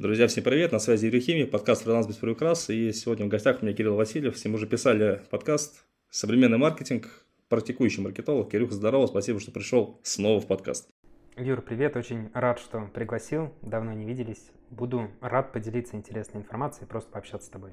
Друзья, 0.00 0.28
всем 0.28 0.44
привет, 0.44 0.72
на 0.72 0.78
связи 0.78 1.04
Юрий 1.04 1.20
Химик, 1.20 1.50
подкаст 1.50 1.82
«Фриланс 1.82 2.06
без 2.06 2.16
приукрас», 2.16 2.70
и 2.70 2.90
сегодня 2.90 3.26
в 3.26 3.28
гостях 3.28 3.60
у 3.60 3.66
меня 3.66 3.76
Кирилл 3.76 3.96
Васильев, 3.96 4.42
ним 4.42 4.54
уже 4.54 4.66
писали 4.66 5.20
подкаст 5.28 5.84
«Современный 6.08 6.56
маркетинг», 6.56 7.26
практикующий 7.50 8.02
маркетолог. 8.02 8.50
Кирюха, 8.50 8.72
здорово, 8.72 9.08
спасибо, 9.08 9.40
что 9.40 9.50
пришел 9.50 10.00
снова 10.02 10.40
в 10.40 10.46
подкаст. 10.46 10.88
Юр, 11.36 11.60
привет, 11.60 11.96
очень 11.96 12.30
рад, 12.32 12.58
что 12.60 12.88
пригласил, 12.94 13.52
давно 13.60 13.92
не 13.92 14.06
виделись. 14.06 14.50
Буду 14.70 15.10
рад 15.20 15.52
поделиться 15.52 15.96
интересной 15.96 16.40
информацией, 16.40 16.86
просто 16.86 17.10
пообщаться 17.10 17.48
с 17.48 17.50
тобой. 17.50 17.72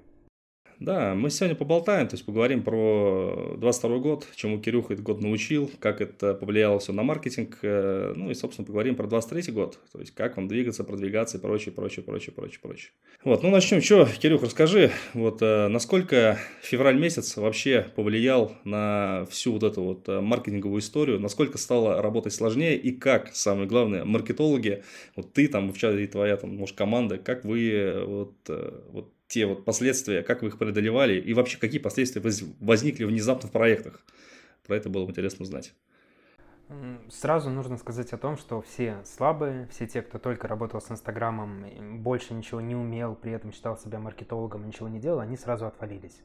Да, 0.80 1.16
мы 1.16 1.32
сегодня 1.32 1.56
поболтаем, 1.56 2.08
то 2.08 2.14
есть 2.14 2.26
поговорим 2.26 2.62
про 2.62 3.56
22 3.58 3.98
год, 3.98 4.28
чему 4.36 4.60
Кирюха 4.60 4.94
этот 4.94 5.04
год 5.04 5.22
научил, 5.22 5.72
как 5.80 6.02
это 6.02 6.36
повлияло 6.36 6.80
все 6.80 6.94
на 6.94 7.02
маркетинг, 7.02 7.58
э, 7.64 8.14
ну 8.16 8.30
и, 8.30 8.36
собственно, 8.36 8.66
поговорим 8.66 8.96
про 8.96 9.08
23 9.08 9.52
год, 9.54 9.80
то 9.92 10.00
есть 10.00 10.14
как 10.14 10.38
вам 10.38 10.48
двигаться, 10.48 10.84
продвигаться 10.84 11.40
и 11.40 11.42
прочее, 11.42 11.74
прочее, 11.74 12.04
прочее, 12.06 12.32
прочее, 12.32 12.60
прочее. 12.62 12.92
Вот, 13.24 13.42
ну 13.42 13.50
начнем. 13.50 13.82
Что, 13.82 14.06
Кирюх, 14.06 14.44
расскажи, 14.44 14.92
вот 15.16 15.42
э, 15.42 15.68
насколько 15.68 16.38
февраль 16.62 17.00
месяц 17.00 17.38
вообще 17.38 17.88
повлиял 17.96 18.54
на 18.64 19.26
всю 19.32 19.54
вот 19.54 19.64
эту 19.64 19.82
вот 19.82 20.08
э, 20.08 20.22
маркетинговую 20.22 20.82
историю, 20.82 21.20
насколько 21.20 21.58
стало 21.58 22.04
работать 22.04 22.34
сложнее 22.34 22.78
и 22.78 22.92
как, 22.92 23.36
самое 23.36 23.68
главное, 23.68 24.06
маркетологи, 24.06 24.84
вот 25.16 25.34
ты 25.34 25.48
там, 25.48 25.74
в 25.74 25.78
чате 25.80 26.06
твоя 26.06 26.38
там, 26.38 26.56
может, 26.56 26.78
команда, 26.78 27.18
как 27.18 27.46
вы 27.46 28.04
вот, 28.06 28.36
вот 28.92 29.12
те 29.28 29.46
вот 29.46 29.66
последствия, 29.66 30.24
как 30.24 30.42
вы 30.42 30.50
их 30.50 30.58
преодолевали 30.58 31.20
и 31.20 31.34
вообще 31.34 31.60
какие 31.60 31.80
последствия 31.80 32.22
возникли 32.60 33.04
внезапно 33.04 33.50
в 33.50 33.52
проектах. 33.52 34.02
Про 34.66 34.78
это 34.78 34.90
было 34.90 35.06
интересно 35.06 35.44
узнать. 35.44 35.74
Сразу 37.10 37.50
нужно 37.50 37.78
сказать 37.78 38.12
о 38.12 38.18
том, 38.18 38.36
что 38.38 38.62
все 38.62 39.02
слабые, 39.06 39.68
все 39.68 39.88
те, 39.88 40.02
кто 40.02 40.20
только 40.20 40.50
работал 40.50 40.82
с 40.82 40.92
Инстаграмом, 40.92 42.04
больше 42.04 42.34
ничего 42.34 42.60
не 42.60 42.76
умел, 42.76 43.16
при 43.16 43.32
этом 43.32 43.54
считал 43.54 43.78
себя 43.78 44.00
маркетологом, 44.00 44.68
ничего 44.68 44.90
не 44.90 45.00
делал, 45.00 45.22
они 45.22 45.38
сразу 45.38 45.66
отвалились. 45.66 46.22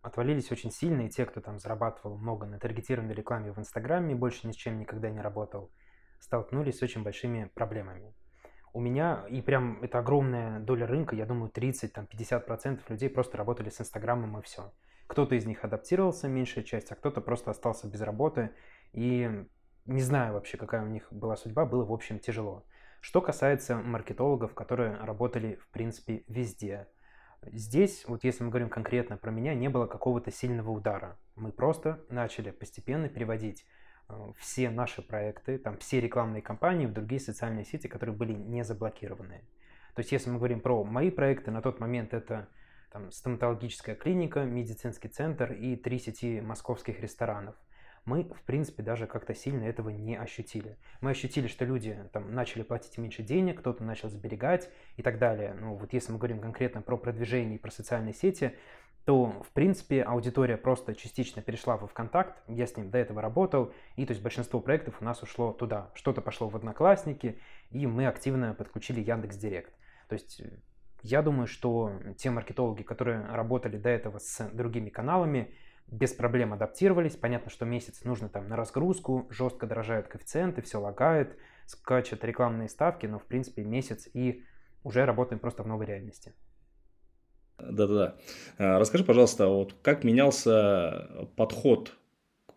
Отвалились 0.00 0.50
очень 0.50 0.70
сильно, 0.70 1.02
и 1.02 1.10
те, 1.10 1.26
кто 1.26 1.42
там 1.42 1.58
зарабатывал 1.58 2.16
много 2.16 2.46
на 2.46 2.58
таргетированной 2.58 3.14
рекламе 3.14 3.52
в 3.52 3.58
Инстаграме, 3.58 4.14
больше 4.14 4.46
ни 4.46 4.52
с 4.52 4.56
чем 4.56 4.78
никогда 4.78 5.10
не 5.10 5.20
работал, 5.20 5.70
столкнулись 6.18 6.78
с 6.78 6.82
очень 6.82 7.02
большими 7.02 7.50
проблемами 7.54 8.14
у 8.78 8.80
меня, 8.80 9.24
и 9.28 9.42
прям 9.42 9.82
это 9.82 9.98
огромная 9.98 10.60
доля 10.60 10.86
рынка, 10.86 11.16
я 11.16 11.26
думаю, 11.26 11.50
30-50% 11.50 12.80
людей 12.88 13.10
просто 13.10 13.36
работали 13.36 13.70
с 13.70 13.80
Инстаграмом 13.80 14.38
и 14.38 14.42
все. 14.42 14.72
Кто-то 15.08 15.34
из 15.34 15.46
них 15.46 15.64
адаптировался, 15.64 16.28
меньшая 16.28 16.62
часть, 16.62 16.92
а 16.92 16.94
кто-то 16.94 17.20
просто 17.20 17.50
остался 17.50 17.88
без 17.88 18.00
работы. 18.02 18.50
И 18.92 19.28
не 19.84 20.00
знаю 20.00 20.34
вообще, 20.34 20.56
какая 20.56 20.84
у 20.84 20.86
них 20.86 21.12
была 21.12 21.36
судьба, 21.36 21.66
было, 21.66 21.84
в 21.84 21.92
общем, 21.92 22.20
тяжело. 22.20 22.64
Что 23.00 23.20
касается 23.20 23.78
маркетологов, 23.78 24.54
которые 24.54 24.96
работали, 24.98 25.56
в 25.56 25.68
принципе, 25.70 26.22
везде. 26.28 26.86
Здесь, 27.42 28.04
вот 28.06 28.22
если 28.22 28.44
мы 28.44 28.50
говорим 28.50 28.68
конкретно 28.68 29.16
про 29.16 29.32
меня, 29.32 29.54
не 29.54 29.68
было 29.68 29.86
какого-то 29.86 30.30
сильного 30.30 30.70
удара. 30.70 31.18
Мы 31.34 31.50
просто 31.50 32.04
начали 32.10 32.52
постепенно 32.52 33.08
переводить 33.08 33.66
все 34.38 34.70
наши 34.70 35.02
проекты, 35.02 35.58
там 35.58 35.76
все 35.78 36.00
рекламные 36.00 36.42
кампании 36.42 36.86
в 36.86 36.92
другие 36.92 37.20
социальные 37.20 37.64
сети, 37.64 37.88
которые 37.88 38.16
были 38.16 38.32
не 38.32 38.64
заблокированы. 38.64 39.42
То 39.94 40.00
есть, 40.00 40.12
если 40.12 40.30
мы 40.30 40.38
говорим 40.38 40.60
про 40.60 40.84
мои 40.84 41.10
проекты, 41.10 41.50
на 41.50 41.60
тот 41.60 41.80
момент 41.80 42.14
это 42.14 42.48
там, 42.90 43.10
стоматологическая 43.10 43.94
клиника, 43.94 44.44
медицинский 44.44 45.08
центр 45.08 45.52
и 45.52 45.76
три 45.76 45.98
сети 45.98 46.40
московских 46.40 47.00
ресторанов. 47.00 47.54
Мы, 48.04 48.24
в 48.24 48.42
принципе, 48.42 48.82
даже 48.82 49.06
как-то 49.06 49.34
сильно 49.34 49.64
этого 49.64 49.90
не 49.90 50.16
ощутили. 50.16 50.78
Мы 51.02 51.10
ощутили, 51.10 51.46
что 51.46 51.66
люди 51.66 51.98
там 52.12 52.34
начали 52.34 52.62
платить 52.62 52.96
меньше 52.96 53.22
денег, 53.22 53.58
кто-то 53.60 53.84
начал 53.84 54.08
сберегать 54.08 54.70
и 54.96 55.02
так 55.02 55.18
далее. 55.18 55.54
Ну, 55.60 55.74
вот 55.74 55.92
если 55.92 56.12
мы 56.12 56.18
говорим 56.18 56.40
конкретно 56.40 56.80
про 56.80 56.96
продвижение 56.96 57.56
и 57.56 57.58
про 57.58 57.70
социальные 57.70 58.14
сети, 58.14 58.54
то, 59.08 59.42
в 59.42 59.52
принципе, 59.52 60.02
аудитория 60.02 60.58
просто 60.58 60.94
частично 60.94 61.40
перешла 61.40 61.78
во 61.78 61.86
ВКонтакт, 61.86 62.42
я 62.46 62.66
с 62.66 62.76
ним 62.76 62.90
до 62.90 62.98
этого 62.98 63.22
работал, 63.22 63.72
и 63.96 64.04
то 64.04 64.10
есть 64.10 64.22
большинство 64.22 64.60
проектов 64.60 65.00
у 65.00 65.04
нас 65.06 65.22
ушло 65.22 65.54
туда. 65.54 65.90
Что-то 65.94 66.20
пошло 66.20 66.50
в 66.50 66.56
Одноклассники, 66.56 67.38
и 67.70 67.86
мы 67.86 68.06
активно 68.06 68.52
подключили 68.52 69.00
Яндекс 69.00 69.38
Директ. 69.38 69.72
То 70.08 70.12
есть 70.12 70.42
я 71.00 71.22
думаю, 71.22 71.46
что 71.46 71.90
те 72.18 72.28
маркетологи, 72.28 72.82
которые 72.82 73.24
работали 73.24 73.78
до 73.78 73.88
этого 73.88 74.18
с 74.18 74.46
другими 74.52 74.90
каналами, 74.90 75.54
без 75.86 76.12
проблем 76.12 76.52
адаптировались. 76.52 77.16
Понятно, 77.16 77.50
что 77.50 77.64
месяц 77.64 78.04
нужно 78.04 78.28
там 78.28 78.46
на 78.46 78.56
разгрузку, 78.56 79.26
жестко 79.30 79.66
дорожают 79.66 80.08
коэффициенты, 80.08 80.60
все 80.60 80.82
лагает, 80.82 81.34
скачет 81.64 82.26
рекламные 82.26 82.68
ставки, 82.68 83.06
но 83.06 83.18
в 83.18 83.24
принципе 83.24 83.64
месяц 83.64 84.06
и 84.12 84.44
уже 84.84 85.06
работаем 85.06 85.40
просто 85.40 85.62
в 85.62 85.66
новой 85.66 85.86
реальности. 85.86 86.34
Да-да-да. 87.58 88.14
А, 88.58 88.78
расскажи, 88.78 89.04
пожалуйста, 89.04 89.48
вот 89.48 89.74
как 89.82 90.04
менялся 90.04 91.26
подход 91.36 91.92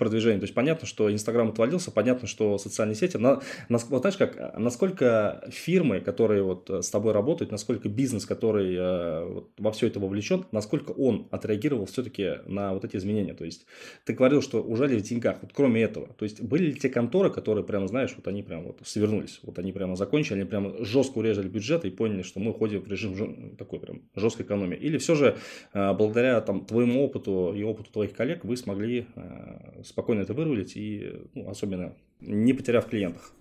продвижению. 0.01 0.39
То 0.39 0.45
есть 0.45 0.55
понятно, 0.55 0.87
что 0.87 1.13
Инстаграм 1.13 1.49
отвалился, 1.49 1.91
понятно, 1.91 2.27
что 2.27 2.57
социальные 2.57 2.95
сети. 2.95 3.17
На, 3.17 3.39
на, 3.69 3.77
вот 3.77 4.01
знаешь, 4.01 4.17
как, 4.17 4.57
насколько 4.57 5.47
фирмы, 5.51 6.01
которые 6.01 6.41
вот 6.41 6.71
э, 6.71 6.81
с 6.81 6.89
тобой 6.89 7.13
работают, 7.13 7.51
насколько 7.51 7.87
бизнес, 7.87 8.25
который 8.25 8.75
э, 8.75 9.25
вот, 9.25 9.51
во 9.59 9.71
все 9.71 9.85
это 9.85 9.99
вовлечен, 9.99 10.45
насколько 10.51 10.89
он 10.89 11.27
отреагировал 11.29 11.85
все-таки 11.85 12.39
на 12.47 12.73
вот 12.73 12.83
эти 12.83 12.97
изменения. 12.97 13.35
То 13.35 13.45
есть 13.45 13.67
ты 14.03 14.13
говорил, 14.13 14.41
что 14.41 14.63
ужали 14.63 14.97
в 14.97 15.03
деньгах. 15.03 15.37
Вот 15.43 15.51
кроме 15.53 15.83
этого, 15.83 16.07
то 16.07 16.25
есть 16.25 16.41
были 16.41 16.71
ли 16.71 16.73
те 16.73 16.89
конторы, 16.89 17.29
которые 17.29 17.63
прямо, 17.63 17.87
знаешь, 17.87 18.13
вот 18.15 18.27
они 18.27 18.41
прямо 18.41 18.63
вот 18.63 18.79
свернулись, 18.83 19.39
вот 19.43 19.59
они 19.59 19.71
прямо 19.71 19.95
закончили, 19.95 20.39
они 20.39 20.45
прямо 20.45 20.83
жестко 20.83 21.19
урезали 21.19 21.47
бюджет 21.47 21.85
и 21.85 21.91
поняли, 21.91 22.23
что 22.23 22.39
мы 22.39 22.49
уходим 22.49 22.81
в 22.81 22.87
режим 22.87 23.55
такой 23.55 23.79
прям 23.79 24.01
жесткой 24.15 24.47
экономии. 24.47 24.77
Или 24.77 24.97
все 24.97 25.13
же 25.13 25.37
э, 25.73 25.93
благодаря 25.93 26.41
там 26.41 26.65
твоему 26.65 27.05
опыту 27.05 27.53
и 27.55 27.61
опыту 27.61 27.91
твоих 27.91 28.13
коллег 28.13 28.43
вы 28.45 28.57
смогли 28.57 29.05
э, 29.15 29.83
спокойно 29.91 30.21
это 30.21 30.33
вырулить 30.33 30.75
и 30.75 31.27
ну, 31.35 31.49
особенно 31.49 31.95
не 32.19 32.53
потеряв 32.53 32.87
клиентах. 32.87 33.33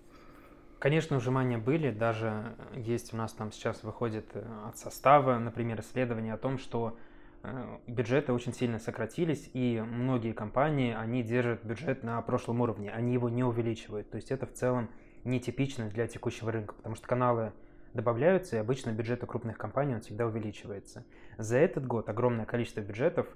Конечно, 0.79 1.17
ужимания 1.17 1.59
были, 1.59 1.91
даже 1.91 2.55
есть 2.75 3.13
у 3.13 3.17
нас 3.17 3.33
там 3.33 3.51
сейчас 3.51 3.83
выходит 3.83 4.25
э, 4.33 4.43
от 4.67 4.79
состава, 4.79 5.37
например, 5.37 5.79
исследование 5.81 6.33
о 6.33 6.37
том, 6.37 6.57
что 6.57 6.97
э, 7.43 7.77
бюджеты 7.85 8.33
очень 8.33 8.51
сильно 8.51 8.79
сократились, 8.79 9.47
и 9.53 9.79
многие 9.79 10.33
компании, 10.33 10.95
они 10.95 11.21
держат 11.21 11.63
бюджет 11.63 12.03
на 12.03 12.19
прошлом 12.23 12.61
уровне, 12.61 12.89
они 12.89 13.13
его 13.13 13.29
не 13.29 13.43
увеличивают. 13.43 14.09
То 14.09 14.15
есть 14.15 14.31
это 14.31 14.47
в 14.47 14.53
целом 14.53 14.89
нетипично 15.23 15.87
для 15.87 16.07
текущего 16.07 16.51
рынка, 16.51 16.73
потому 16.73 16.95
что 16.95 17.07
каналы 17.07 17.53
добавляются, 17.93 18.55
и 18.55 18.59
обычно 18.59 18.89
бюджеты 18.89 19.27
крупных 19.27 19.59
компаний 19.59 19.93
он 19.93 20.01
всегда 20.01 20.25
увеличивается. 20.25 21.05
За 21.37 21.57
этот 21.57 21.85
год 21.85 22.09
огромное 22.09 22.45
количество 22.45 22.81
бюджетов 22.81 23.27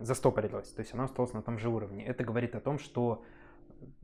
застопорилась, 0.00 0.70
то 0.72 0.80
есть 0.80 0.94
она 0.94 1.04
осталась 1.04 1.32
на 1.32 1.42
том 1.42 1.58
же 1.58 1.68
уровне. 1.68 2.04
Это 2.04 2.24
говорит 2.24 2.54
о 2.54 2.60
том, 2.60 2.78
что 2.78 3.24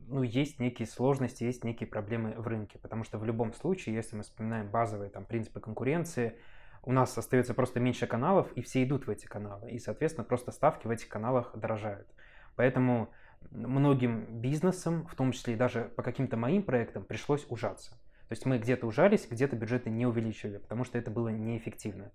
ну, 0.07 0.23
есть 0.23 0.59
некие 0.59 0.87
сложности, 0.87 1.43
есть 1.43 1.63
некие 1.63 1.87
проблемы 1.87 2.33
в 2.37 2.47
рынке, 2.47 2.79
потому 2.79 3.03
что 3.03 3.17
в 3.17 3.25
любом 3.25 3.53
случае, 3.53 3.95
если 3.95 4.15
мы 4.15 4.23
вспоминаем 4.23 4.69
базовые 4.69 5.09
там, 5.09 5.25
принципы 5.25 5.59
конкуренции, 5.59 6.37
у 6.83 6.93
нас 6.93 7.17
остается 7.17 7.53
просто 7.53 7.79
меньше 7.79 8.07
каналов, 8.07 8.51
и 8.53 8.61
все 8.61 8.83
идут 8.83 9.07
в 9.07 9.09
эти 9.09 9.25
каналы, 9.25 9.69
и, 9.71 9.79
соответственно, 9.79 10.23
просто 10.23 10.51
ставки 10.51 10.87
в 10.87 10.89
этих 10.89 11.09
каналах 11.09 11.51
дорожают. 11.55 12.07
Поэтому 12.55 13.09
многим 13.51 14.39
бизнесам, 14.39 15.05
в 15.07 15.15
том 15.15 15.31
числе 15.31 15.53
и 15.53 15.57
даже 15.57 15.91
по 15.95 16.03
каким-то 16.03 16.37
моим 16.37 16.63
проектам, 16.63 17.03
пришлось 17.03 17.45
ужаться. 17.49 17.91
То 17.91 18.33
есть 18.33 18.45
мы 18.45 18.57
где-то 18.57 18.87
ужались, 18.87 19.27
где-то 19.29 19.55
бюджеты 19.55 19.89
не 19.89 20.05
увеличивали, 20.05 20.57
потому 20.57 20.83
что 20.83 20.97
это 20.97 21.11
было 21.11 21.29
неэффективно 21.29 22.11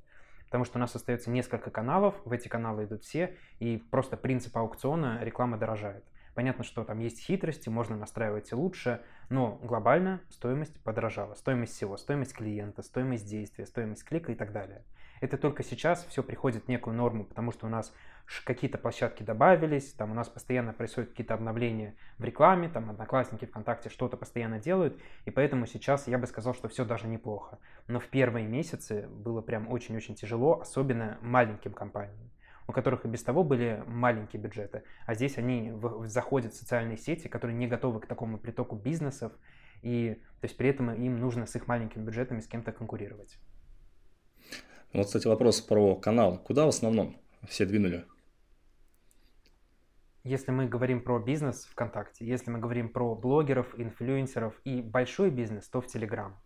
потому 0.52 0.66
что 0.66 0.76
у 0.76 0.80
нас 0.80 0.94
остается 0.94 1.30
несколько 1.30 1.70
каналов, 1.70 2.14
в 2.26 2.32
эти 2.32 2.46
каналы 2.46 2.84
идут 2.84 3.04
все, 3.04 3.34
и 3.58 3.78
просто 3.90 4.18
принцип 4.18 4.54
аукциона 4.54 5.18
реклама 5.22 5.56
дорожает. 5.56 6.04
Понятно, 6.34 6.62
что 6.62 6.84
там 6.84 6.98
есть 6.98 7.20
хитрости, 7.20 7.70
можно 7.70 7.96
настраивать 7.96 8.52
лучше, 8.52 9.00
но 9.30 9.58
глобально 9.62 10.20
стоимость 10.28 10.78
подорожала. 10.82 11.36
Стоимость 11.36 11.72
всего, 11.72 11.96
стоимость 11.96 12.34
клиента, 12.34 12.82
стоимость 12.82 13.26
действия, 13.26 13.64
стоимость 13.64 14.04
клика 14.04 14.30
и 14.30 14.34
так 14.34 14.52
далее. 14.52 14.84
Это 15.22 15.38
только 15.38 15.62
сейчас 15.62 16.04
все 16.06 16.24
приходит 16.24 16.64
в 16.64 16.68
некую 16.68 16.96
норму, 16.96 17.24
потому 17.24 17.52
что 17.52 17.66
у 17.66 17.68
нас 17.68 17.94
какие-то 18.44 18.76
площадки 18.76 19.22
добавились, 19.22 19.92
там 19.92 20.10
у 20.10 20.14
нас 20.14 20.28
постоянно 20.28 20.72
происходят 20.72 21.10
какие-то 21.10 21.34
обновления 21.34 21.94
в 22.18 22.24
рекламе, 22.24 22.68
там 22.68 22.90
Одноклассники, 22.90 23.44
ВКонтакте 23.44 23.88
что-то 23.88 24.16
постоянно 24.16 24.58
делают, 24.58 25.00
и 25.24 25.30
поэтому 25.30 25.66
сейчас 25.66 26.08
я 26.08 26.18
бы 26.18 26.26
сказал, 26.26 26.54
что 26.54 26.68
все 26.68 26.84
даже 26.84 27.06
неплохо. 27.06 27.60
Но 27.86 28.00
в 28.00 28.08
первые 28.08 28.48
месяцы 28.48 29.06
было 29.06 29.42
прям 29.42 29.70
очень-очень 29.70 30.16
тяжело, 30.16 30.60
особенно 30.60 31.18
маленьким 31.22 31.72
компаниям 31.72 32.30
у 32.68 32.72
которых 32.72 33.04
и 33.04 33.08
без 33.08 33.22
того 33.22 33.42
были 33.42 33.82
маленькие 33.86 34.40
бюджеты, 34.40 34.84
а 35.04 35.14
здесь 35.14 35.36
они 35.36 35.72
заходят 36.04 36.52
в 36.52 36.56
социальные 36.56 36.96
сети, 36.96 37.26
которые 37.26 37.56
не 37.56 37.66
готовы 37.66 38.00
к 38.00 38.06
такому 38.06 38.38
притоку 38.38 38.76
бизнесов, 38.76 39.32
и 39.82 40.22
то 40.40 40.44
есть 40.44 40.56
при 40.56 40.68
этом 40.68 40.94
им 40.94 41.18
нужно 41.18 41.46
с 41.46 41.56
их 41.56 41.66
маленькими 41.66 42.04
бюджетами 42.04 42.40
с 42.40 42.46
кем-то 42.46 42.70
конкурировать. 42.70 43.36
Вот, 44.92 45.06
кстати, 45.06 45.26
вопрос 45.26 45.60
про 45.60 45.96
канал. 45.96 46.38
Куда 46.38 46.66
в 46.66 46.68
основном 46.68 47.16
все 47.48 47.64
двинули? 47.64 48.04
Если 50.24 50.52
мы 50.52 50.68
говорим 50.68 51.02
про 51.02 51.18
бизнес 51.18 51.64
ВКонтакте, 51.64 52.24
если 52.24 52.50
мы 52.50 52.58
говорим 52.58 52.88
про 52.88 53.14
блогеров, 53.14 53.74
инфлюенсеров 53.78 54.54
и 54.64 54.80
большой 54.80 55.30
бизнес, 55.30 55.68
то 55.68 55.80
в 55.80 55.86
Телеграм. 55.86 56.38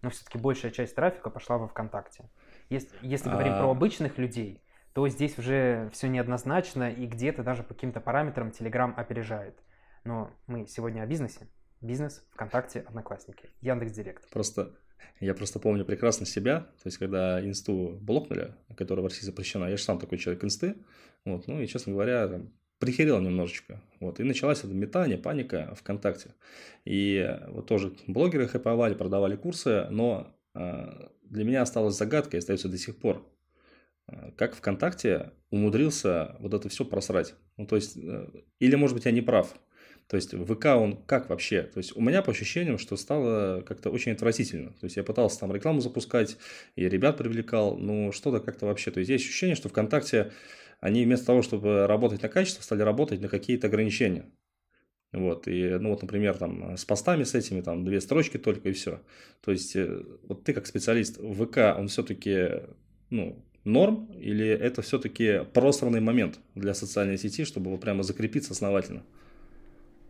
но 0.00 0.10
все-таки 0.10 0.38
большая 0.38 0.70
часть 0.70 0.94
трафика 0.94 1.28
пошла 1.28 1.58
во 1.58 1.68
ВКонтакте. 1.68 2.30
Если, 2.70 2.96
если 3.02 3.28
говорим 3.28 3.54
а... 3.54 3.58
про 3.58 3.70
обычных 3.70 4.18
людей, 4.18 4.62
то 4.92 5.08
здесь 5.08 5.36
уже 5.38 5.90
все 5.92 6.08
неоднозначно, 6.08 6.90
и 6.90 7.06
где-то 7.06 7.42
даже 7.42 7.62
по 7.62 7.74
каким-то 7.74 8.00
параметрам 8.00 8.48
Telegram 8.48 8.94
опережает. 8.94 9.58
Но 10.04 10.30
мы 10.46 10.66
сегодня 10.66 11.02
о 11.02 11.06
бизнесе. 11.06 11.48
Бизнес, 11.82 12.24
ВКонтакте, 12.30 12.80
Одноклассники, 12.80 13.50
Яндекс 13.60 13.92
Директ. 13.92 14.30
Просто 14.30 14.74
я 15.20 15.34
просто 15.34 15.58
помню 15.58 15.84
прекрасно 15.84 16.26
себя, 16.26 16.60
то 16.60 16.86
есть 16.86 16.98
когда 16.98 17.44
инсту 17.44 17.98
блокнули, 18.00 18.54
которая 18.76 19.02
в 19.02 19.06
России 19.06 19.24
запрещена, 19.24 19.66
я 19.66 19.76
же 19.76 19.82
сам 19.82 19.98
такой 19.98 20.18
человек 20.18 20.44
инсты, 20.44 20.76
вот, 21.24 21.46
ну 21.46 21.60
и, 21.60 21.66
честно 21.66 21.92
говоря, 21.92 22.28
там, 22.28 22.52
прихерел 22.78 23.20
немножечко. 23.20 23.82
Вот, 24.00 24.20
и 24.20 24.22
началась 24.22 24.60
это 24.60 24.68
метание, 24.68 25.18
паника 25.18 25.74
ВКонтакте. 25.76 26.34
И 26.84 27.38
вот 27.48 27.66
тоже 27.66 27.94
блогеры 28.06 28.48
хайповали, 28.48 28.94
продавали 28.94 29.36
курсы, 29.36 29.86
но 29.90 30.34
э, 30.54 31.08
для 31.22 31.44
меня 31.44 31.62
осталась 31.62 31.96
загадкой, 31.96 32.40
остается 32.40 32.68
до 32.68 32.78
сих 32.78 32.98
пор. 32.98 33.26
Э, 34.08 34.30
как 34.36 34.54
ВКонтакте 34.54 35.32
умудрился 35.50 36.36
вот 36.40 36.54
это 36.54 36.68
все 36.68 36.84
просрать? 36.84 37.34
Ну, 37.56 37.66
то 37.66 37.76
есть, 37.76 37.96
э, 37.96 38.28
или, 38.58 38.76
может 38.76 38.94
быть, 38.94 39.06
я 39.06 39.10
не 39.10 39.22
прав. 39.22 39.54
То 40.08 40.16
есть, 40.16 40.34
ВК, 40.34 40.66
он 40.66 40.96
как 41.04 41.28
вообще? 41.28 41.62
То 41.62 41.78
есть, 41.78 41.96
у 41.96 42.00
меня 42.00 42.22
по 42.22 42.30
ощущениям, 42.30 42.78
что 42.78 42.96
стало 42.96 43.62
как-то 43.62 43.90
очень 43.90 44.12
отвратительно. 44.12 44.70
То 44.70 44.84
есть, 44.84 44.96
я 44.96 45.02
пытался 45.02 45.40
там 45.40 45.52
рекламу 45.52 45.80
запускать, 45.80 46.36
и 46.76 46.88
ребят 46.88 47.18
привлекал, 47.18 47.76
но 47.76 48.12
что-то 48.12 48.40
как-то 48.40 48.66
вообще. 48.66 48.90
То 48.90 49.00
есть, 49.00 49.10
есть 49.10 49.24
ощущение, 49.24 49.56
что 49.56 49.68
ВКонтакте 49.68 50.32
они 50.80 51.04
вместо 51.04 51.26
того, 51.26 51.42
чтобы 51.42 51.86
работать 51.86 52.22
на 52.22 52.28
качество, 52.28 52.62
стали 52.62 52.82
работать 52.82 53.20
на 53.20 53.28
какие-то 53.28 53.66
ограничения. 53.66 54.26
Вот, 55.12 55.48
и, 55.48 55.70
ну, 55.80 55.90
вот, 55.90 56.02
например, 56.02 56.36
там, 56.36 56.76
с 56.76 56.84
постами 56.84 57.24
с 57.24 57.34
этими, 57.34 57.60
там, 57.60 57.84
две 57.84 58.00
строчки 58.00 58.36
только 58.36 58.68
и 58.68 58.72
все. 58.72 59.00
То 59.40 59.52
есть, 59.52 59.74
э, 59.74 60.02
вот 60.24 60.44
ты 60.44 60.52
как 60.52 60.66
специалист, 60.66 61.16
ВК, 61.16 61.78
он 61.78 61.88
все-таки, 61.88 62.62
ну, 63.10 63.42
норм, 63.64 64.12
или 64.12 64.46
это 64.46 64.82
все-таки 64.82 65.44
просранный 65.54 66.00
момент 66.00 66.38
для 66.54 66.74
социальной 66.74 67.18
сети, 67.18 67.44
чтобы 67.44 67.70
вот 67.70 67.80
прямо 67.80 68.02
закрепиться 68.02 68.52
основательно? 68.52 69.04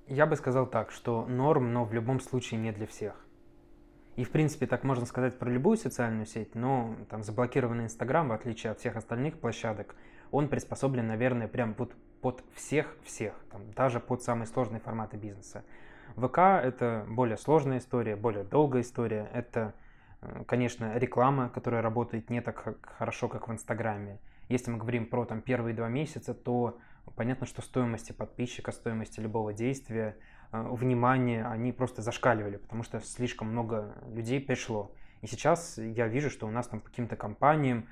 Я 0.08 0.26
бы 0.26 0.36
сказал 0.36 0.66
так, 0.66 0.92
что 0.92 1.26
норм, 1.26 1.72
но 1.72 1.84
в 1.84 1.92
любом 1.92 2.20
случае 2.20 2.60
не 2.60 2.70
для 2.70 2.86
всех. 2.86 3.26
И, 4.14 4.22
в 4.22 4.30
принципе, 4.30 4.66
так 4.66 4.84
можно 4.84 5.04
сказать 5.04 5.36
про 5.36 5.50
любую 5.50 5.76
социальную 5.76 6.26
сеть, 6.26 6.54
но 6.54 6.96
там 7.10 7.24
заблокированный 7.24 7.84
Инстаграм, 7.84 8.28
в 8.28 8.32
отличие 8.32 8.70
от 8.70 8.78
всех 8.78 8.96
остальных 8.96 9.38
площадок, 9.38 9.96
он 10.30 10.48
приспособлен, 10.48 11.08
наверное, 11.08 11.48
прям 11.48 11.74
под, 11.74 11.94
под 12.22 12.44
всех-всех, 12.54 13.34
даже 13.74 13.98
под 13.98 14.22
самые 14.22 14.46
сложные 14.46 14.80
форматы 14.80 15.16
бизнеса. 15.16 15.64
ВК— 16.16 16.38
это 16.38 17.04
более 17.08 17.36
сложная 17.36 17.78
история, 17.78 18.14
более 18.14 18.44
долгая 18.44 18.82
история. 18.82 19.28
Это, 19.34 19.74
э, 20.22 20.44
конечно, 20.46 20.96
реклама, 20.96 21.50
которая 21.50 21.82
работает 21.82 22.30
не 22.30 22.40
так 22.40 22.78
хорошо, 22.82 23.28
как 23.28 23.48
в 23.48 23.52
Инстаграме. 23.52 24.20
Если 24.48 24.70
мы 24.70 24.78
говорим 24.78 25.06
про 25.06 25.24
там, 25.24 25.42
первые 25.42 25.74
два 25.74 25.88
месяца, 25.88 26.32
то 26.32 26.78
понятно, 27.14 27.46
что 27.46 27.62
стоимости 27.62 28.12
подписчика, 28.12 28.72
стоимости 28.72 29.20
любого 29.20 29.52
действия, 29.52 30.16
э, 30.52 30.62
внимание, 30.62 31.46
они 31.46 31.72
просто 31.72 32.02
зашкаливали, 32.02 32.56
потому 32.56 32.82
что 32.82 33.00
слишком 33.00 33.48
много 33.48 33.94
людей 34.12 34.40
пришло. 34.40 34.92
И 35.22 35.26
сейчас 35.26 35.78
я 35.78 36.08
вижу, 36.08 36.30
что 36.30 36.46
у 36.46 36.50
нас 36.50 36.68
там 36.68 36.80
по 36.80 36.88
каким-то 36.88 37.16
компаниям 37.16 37.88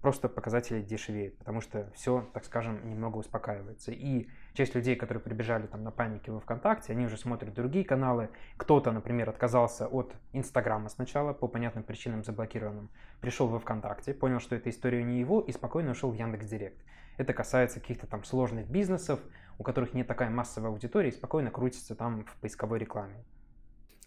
просто 0.00 0.28
показатели 0.28 0.82
дешевеют, 0.82 1.38
потому 1.38 1.60
что 1.60 1.90
все, 1.94 2.28
так 2.32 2.44
скажем, 2.44 2.88
немного 2.88 3.18
успокаивается. 3.18 3.92
И 3.92 4.28
часть 4.54 4.74
людей, 4.74 4.96
которые 4.96 5.22
прибежали 5.22 5.66
там 5.66 5.84
на 5.84 5.90
панике 5.90 6.32
во 6.32 6.40
ВКонтакте, 6.40 6.92
они 6.92 7.06
уже 7.06 7.16
смотрят 7.16 7.54
другие 7.54 7.84
каналы. 7.84 8.30
Кто-то, 8.56 8.90
например, 8.90 9.28
отказался 9.28 9.86
от 9.86 10.14
Инстаграма 10.32 10.88
сначала 10.88 11.32
по 11.32 11.46
понятным 11.46 11.84
причинам 11.84 12.24
заблокированным, 12.24 12.90
пришел 13.20 13.46
во 13.46 13.60
ВКонтакте, 13.60 14.12
понял, 14.12 14.40
что 14.40 14.56
эта 14.56 14.70
история 14.70 15.04
не 15.04 15.20
его 15.20 15.40
и 15.40 15.52
спокойно 15.52 15.92
ушел 15.92 16.10
в 16.10 16.14
Яндекс 16.14 16.46
Директ. 16.46 16.78
Это 17.16 17.32
касается 17.32 17.80
каких-то 17.80 18.06
там 18.06 18.24
сложных 18.24 18.68
бизнесов, 18.68 19.20
у 19.58 19.62
которых 19.62 19.94
не 19.94 20.04
такая 20.04 20.30
массовая 20.30 20.70
аудитория 20.70 21.10
и 21.10 21.12
спокойно 21.12 21.50
крутится 21.50 21.94
там 21.94 22.24
в 22.24 22.34
поисковой 22.36 22.78
рекламе. 22.78 23.24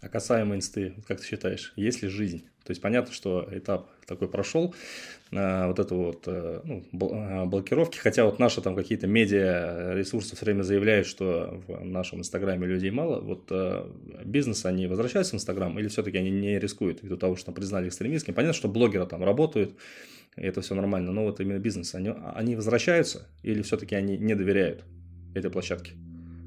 А 0.03 0.09
касаемо 0.09 0.55
инсты, 0.55 0.95
как 1.07 1.21
ты 1.21 1.25
считаешь, 1.27 1.71
есть 1.77 2.01
ли 2.01 2.09
жизнь? 2.09 2.43
То 2.65 2.71
есть 2.71 2.81
понятно, 2.81 3.13
что 3.13 3.47
этап 3.51 3.89
такой 4.05 4.27
прошел, 4.27 4.75
а, 5.31 5.67
вот 5.67 5.79
это 5.79 5.95
вот 5.95 6.23
э, 6.27 6.61
ну, 6.65 6.83
а, 7.13 7.45
блокировки, 7.45 7.97
хотя 7.97 8.25
вот 8.25 8.37
наши 8.37 8.61
там 8.61 8.75
какие-то 8.75 9.07
медиа 9.07 9.93
ресурсы 9.93 10.35
все 10.35 10.43
время 10.43 10.63
заявляют, 10.63 11.07
что 11.07 11.63
в 11.67 11.85
нашем 11.85 12.19
инстаграме 12.19 12.67
людей 12.67 12.91
мало, 12.91 13.21
вот 13.21 13.47
э, 13.49 13.89
бизнес, 14.25 14.65
они 14.65 14.87
возвращаются 14.87 15.33
в 15.33 15.35
инстаграм 15.35 15.79
или 15.79 15.87
все-таки 15.87 16.17
они 16.17 16.31
не 16.31 16.59
рискуют 16.59 17.01
ввиду 17.01 17.15
того, 17.15 17.37
что 17.37 17.47
там 17.47 17.55
признали 17.55 17.87
экстремистским? 17.87 18.33
Понятно, 18.33 18.55
что 18.55 18.67
блогеры 18.67 19.05
там 19.05 19.23
работают, 19.23 19.73
и 20.35 20.41
это 20.41 20.59
все 20.59 20.75
нормально, 20.75 21.13
но 21.13 21.23
вот 21.23 21.39
именно 21.39 21.59
бизнес, 21.59 21.95
они, 21.95 22.11
они 22.35 22.57
возвращаются 22.57 23.29
или 23.41 23.61
все-таки 23.61 23.95
они 23.95 24.17
не 24.17 24.35
доверяют 24.35 24.83
этой 25.33 25.49
площадке? 25.49 25.93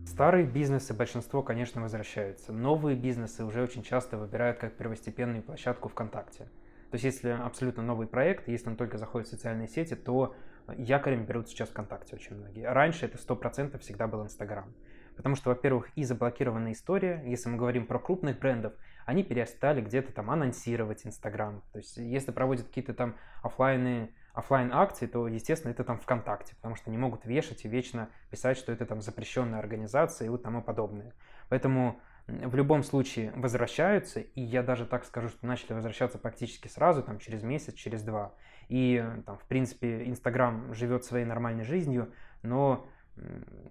Старые 0.06 0.46
бизнесы, 0.46 0.94
большинство, 0.94 1.42
конечно, 1.42 1.82
возвращаются. 1.82 2.52
Новые 2.52 2.96
бизнесы 2.96 3.44
уже 3.44 3.60
очень 3.60 3.82
часто 3.82 4.16
выбирают 4.16 4.58
как 4.58 4.76
первостепенную 4.76 5.42
площадку 5.42 5.88
ВКонтакте. 5.88 6.44
То 6.90 6.94
есть, 6.94 7.04
если 7.04 7.30
абсолютно 7.30 7.82
новый 7.82 8.06
проект, 8.06 8.46
если 8.46 8.70
он 8.70 8.76
только 8.76 8.98
заходит 8.98 9.26
в 9.26 9.30
социальные 9.32 9.66
сети, 9.66 9.94
то 9.94 10.34
якорем 10.78 11.26
берут 11.26 11.48
сейчас 11.48 11.70
ВКонтакте 11.70 12.14
очень 12.14 12.36
многие. 12.36 12.64
Раньше 12.66 13.04
это 13.04 13.18
100% 13.18 13.78
всегда 13.80 14.06
был 14.06 14.22
Инстаграм. 14.22 14.72
Потому 15.16 15.34
что, 15.34 15.50
во-первых, 15.50 15.90
и 15.96 16.04
заблокированная 16.04 16.72
история, 16.72 17.22
если 17.26 17.48
мы 17.48 17.56
говорим 17.56 17.86
про 17.86 17.98
крупных 17.98 18.38
брендов, 18.38 18.74
они 19.06 19.24
перестали 19.24 19.80
где-то 19.80 20.12
там 20.12 20.30
анонсировать 20.30 21.04
Инстаграм. 21.04 21.62
То 21.72 21.78
есть, 21.78 21.96
если 21.96 22.30
проводят 22.30 22.68
какие-то 22.68 22.94
там 22.94 23.16
офлайны 23.42 24.14
офлайн 24.36 24.70
акции, 24.70 25.06
то, 25.06 25.26
естественно, 25.26 25.72
это 25.72 25.82
там 25.82 25.98
ВКонтакте, 25.98 26.54
потому 26.56 26.76
что 26.76 26.90
не 26.90 26.98
могут 26.98 27.24
вешать 27.24 27.64
и 27.64 27.68
вечно 27.68 28.10
писать, 28.30 28.58
что 28.58 28.70
это 28.70 28.84
там 28.84 29.00
запрещенная 29.00 29.58
организация 29.58 30.26
и 30.26 30.28
вот 30.28 30.42
тому 30.42 30.62
подобное. 30.62 31.14
Поэтому 31.48 31.98
в 32.26 32.54
любом 32.54 32.82
случае 32.82 33.32
возвращаются, 33.34 34.20
и 34.20 34.42
я 34.42 34.62
даже 34.62 34.84
так 34.84 35.06
скажу, 35.06 35.30
что 35.30 35.46
начали 35.46 35.72
возвращаться 35.72 36.18
практически 36.18 36.68
сразу, 36.68 37.02
там 37.02 37.18
через 37.18 37.42
месяц, 37.42 37.72
через 37.74 38.02
два. 38.02 38.34
И 38.68 39.02
там, 39.24 39.38
в 39.38 39.44
принципе, 39.46 40.06
Инстаграм 40.06 40.74
живет 40.74 41.04
своей 41.04 41.24
нормальной 41.24 41.64
жизнью, 41.64 42.12
но 42.42 42.86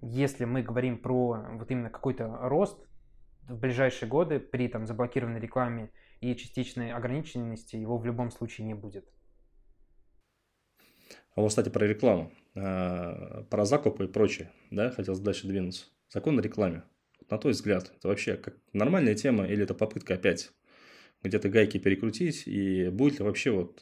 если 0.01 0.45
мы 0.45 0.63
говорим 0.63 0.97
про 0.97 1.45
вот 1.51 1.69
именно 1.69 1.91
какой-то 1.91 2.39
рост 2.41 2.88
в 3.47 3.59
ближайшие 3.59 4.09
годы 4.09 4.39
при 4.39 4.68
там 4.68 4.88
заблокированной 4.88 5.39
рекламе 5.39 5.91
и 6.21 6.35
частичной 6.35 6.91
ограниченности, 6.91 7.75
его 7.75 8.00
в 8.00 8.06
любом 8.06 8.31
случае 8.31 8.65
не 8.65 8.73
будет. 8.73 9.07
А 11.35 11.42
вот, 11.42 11.49
кстати, 11.49 11.69
про 11.69 11.85
рекламу, 11.85 12.31
а, 12.56 13.45
про 13.49 13.65
закупы 13.65 14.06
и 14.06 14.07
прочее, 14.07 14.51
да, 14.71 14.89
хотелось 14.89 15.19
дальше 15.19 15.47
двинуться. 15.47 15.85
Закон 16.09 16.39
о 16.39 16.42
рекламе. 16.42 16.83
На 17.30 17.37
твой 17.37 17.54
взгляд, 17.54 17.92
это 17.97 18.07
вообще 18.07 18.35
как 18.37 18.56
нормальная 18.73 19.15
тема 19.15 19.45
или 19.45 19.63
это 19.63 19.73
попытка 19.73 20.13
опять 20.13 20.51
где-то 21.23 21.49
гайки 21.49 21.77
перекрутить, 21.77 22.44
и 22.45 22.89
будет 22.89 23.19
ли 23.19 23.25
вообще 23.25 23.51
вот... 23.51 23.81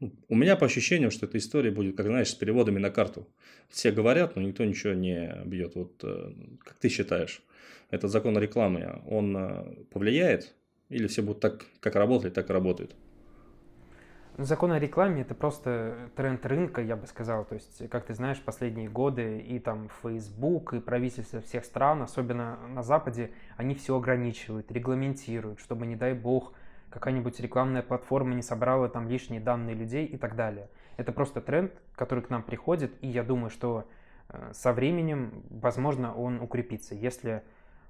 Ну, 0.00 0.12
у 0.28 0.34
меня 0.34 0.56
по 0.56 0.66
ощущениям, 0.66 1.10
что 1.10 1.26
эта 1.26 1.38
история 1.38 1.70
будет, 1.70 1.96
как 1.96 2.06
знаешь, 2.06 2.30
с 2.30 2.34
переводами 2.34 2.78
на 2.78 2.90
карту. 2.90 3.28
Все 3.68 3.92
говорят, 3.92 4.36
но 4.36 4.42
никто 4.42 4.64
ничего 4.64 4.92
не 4.92 5.40
бьет. 5.44 5.76
Вот 5.76 6.02
э, 6.02 6.32
как 6.64 6.78
ты 6.78 6.88
считаешь, 6.88 7.42
этот 7.90 8.10
закон 8.10 8.36
о 8.36 8.40
рекламе, 8.40 9.02
он 9.06 9.36
э, 9.36 9.84
повлияет? 9.90 10.54
Или 10.88 11.06
все 11.06 11.22
будут 11.22 11.40
так, 11.40 11.64
как 11.78 11.94
работали, 11.94 12.30
так 12.30 12.50
и 12.50 12.52
работают? 12.52 12.96
Закон 14.42 14.72
о 14.72 14.78
рекламе– 14.78 15.20
это 15.22 15.34
просто 15.34 16.10
тренд 16.16 16.46
рынка, 16.46 16.80
я 16.80 16.96
бы 16.96 17.06
сказал. 17.06 17.44
То 17.44 17.56
есть, 17.56 17.90
как 17.90 18.06
ты 18.06 18.14
знаешь, 18.14 18.40
последние 18.40 18.88
годы 18.88 19.38
и 19.38 19.58
там 19.58 19.90
Facebook, 20.02 20.72
и 20.72 20.80
правительства 20.80 21.42
всех 21.42 21.66
стран, 21.66 22.00
особенно 22.00 22.56
на 22.68 22.82
Западе, 22.82 23.32
они 23.58 23.74
все 23.74 23.98
ограничивают, 23.98 24.72
регламентируют, 24.72 25.60
чтобы, 25.60 25.84
не 25.84 25.94
дай 25.94 26.14
бог, 26.14 26.54
какая-нибудь 26.88 27.38
рекламная 27.38 27.82
платформа 27.82 28.34
не 28.34 28.40
собрала 28.40 28.88
там 28.88 29.08
лишние 29.08 29.42
данные 29.42 29.74
людей 29.74 30.06
и 30.06 30.16
так 30.16 30.36
далее. 30.36 30.70
Это 30.96 31.12
просто 31.12 31.42
тренд, 31.42 31.72
который 31.94 32.24
к 32.24 32.30
нам 32.30 32.42
приходит, 32.42 32.94
и 33.02 33.08
я 33.08 33.22
думаю, 33.22 33.50
что 33.50 33.86
э, 34.30 34.52
со 34.54 34.72
временем, 34.72 35.44
возможно, 35.50 36.14
он 36.14 36.40
укрепится, 36.40 36.94
если 36.94 37.42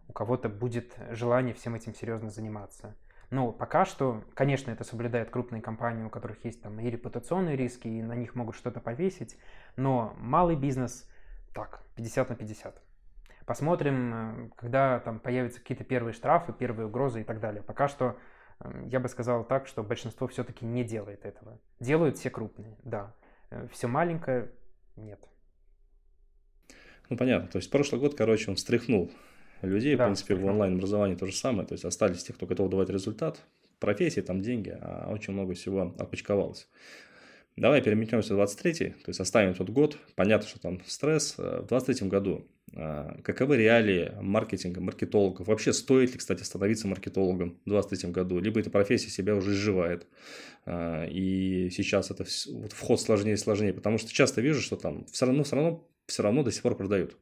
у 0.08 0.12
кого-то 0.12 0.48
будет 0.48 0.96
желание 1.12 1.54
всем 1.54 1.76
этим 1.76 1.94
серьезно 1.94 2.28
заниматься. 2.28 2.96
Но 3.30 3.52
пока 3.52 3.84
что, 3.84 4.24
конечно, 4.34 4.72
это 4.72 4.82
соблюдает 4.82 5.30
крупные 5.30 5.62
компании, 5.62 6.04
у 6.04 6.10
которых 6.10 6.44
есть 6.44 6.62
там 6.62 6.80
и 6.80 6.90
репутационные 6.90 7.56
риски, 7.56 7.86
и 7.86 8.02
на 8.02 8.14
них 8.14 8.34
могут 8.34 8.56
что-то 8.56 8.80
повесить. 8.80 9.38
Но 9.76 10.14
малый 10.18 10.56
бизнес, 10.56 11.08
так, 11.54 11.82
50 11.94 12.30
на 12.30 12.34
50. 12.34 12.82
Посмотрим, 13.46 14.14
э, 14.14 14.50
когда 14.56 14.98
там 15.00 15.20
появятся 15.20 15.60
какие-то 15.60 15.84
первые 15.84 16.12
штрафы, 16.12 16.52
первые 16.52 16.86
угрозы 16.86 17.20
и 17.20 17.24
так 17.24 17.40
далее. 17.40 17.62
Пока 17.62 17.88
что 17.88 18.18
эм, 18.60 18.86
я 18.88 18.98
бы 18.98 19.08
сказал 19.08 19.44
так, 19.44 19.66
что 19.66 19.82
большинство 19.82 20.26
все-таки 20.26 20.64
не 20.64 20.84
делает 20.84 21.24
этого. 21.24 21.58
Делают 21.78 22.18
все 22.18 22.30
крупные, 22.30 22.76
да. 22.82 23.14
Э, 23.50 23.68
все 23.72 23.86
маленькое– 23.86 24.50
нет. 24.96 25.20
Ну, 27.08 27.16
понятно. 27.16 27.48
То 27.48 27.58
есть 27.58 27.70
прошлый 27.70 28.00
год, 28.00 28.16
короче, 28.16 28.50
он 28.50 28.56
встряхнул 28.56 29.10
людей. 29.62 29.96
Да, 29.96 30.04
в 30.04 30.06
принципе, 30.08 30.34
в 30.34 30.44
онлайн-образовании 30.44 31.16
то 31.16 31.26
же 31.26 31.32
самое. 31.32 31.66
То 31.66 31.74
есть 31.74 31.84
остались 31.84 32.24
те, 32.24 32.32
кто 32.32 32.46
готов 32.46 32.70
давать 32.70 32.90
результат. 32.90 33.40
профессии, 33.78 34.20
там 34.20 34.42
деньги, 34.42 34.76
а 34.78 35.10
очень 35.10 35.32
много 35.32 35.54
всего 35.54 35.94
отпочковалось. 35.98 36.68
Давай 37.56 37.82
переметнемся 37.82 38.34
в 38.34 38.40
23-й, 38.40 38.90
то 38.90 39.08
есть 39.08 39.20
оставим 39.20 39.54
тот 39.54 39.68
год. 39.70 39.98
Понятно, 40.14 40.48
что 40.48 40.60
там 40.60 40.80
стресс. 40.86 41.34
Э, 41.36 41.62
в 41.62 41.72
23-м 41.72 42.08
году 42.08 42.46
э, 42.72 43.20
каковы 43.22 43.58
реалии 43.58 44.12
маркетинга, 44.20 44.80
маркетологов? 44.80 45.46
Вообще 45.46 45.72
стоит 45.72 46.12
ли, 46.12 46.18
кстати, 46.18 46.42
становиться 46.42 46.88
маркетологом 46.88 47.58
в 47.66 47.68
23 47.68 48.12
году? 48.12 48.38
Либо 48.38 48.60
эта 48.60 48.70
профессия 48.70 49.10
себя 49.10 49.34
уже 49.34 49.52
изживает, 49.52 50.06
э, 50.64 51.10
и 51.10 51.68
сейчас 51.70 52.10
это 52.10 52.24
вход 52.74 53.00
сложнее 53.00 53.34
и 53.34 53.36
сложнее, 53.36 53.74
потому 53.74 53.98
что 53.98 54.10
часто 54.12 54.40
вижу, 54.40 54.60
что 54.60 54.76
там 54.76 55.04
все 55.06 55.26
равно, 55.26 55.44
все 55.44 55.56
равно, 55.56 55.86
все 56.06 56.22
равно 56.22 56.42
до 56.42 56.52
сих 56.52 56.62
пор 56.62 56.76
продают. 56.76 57.16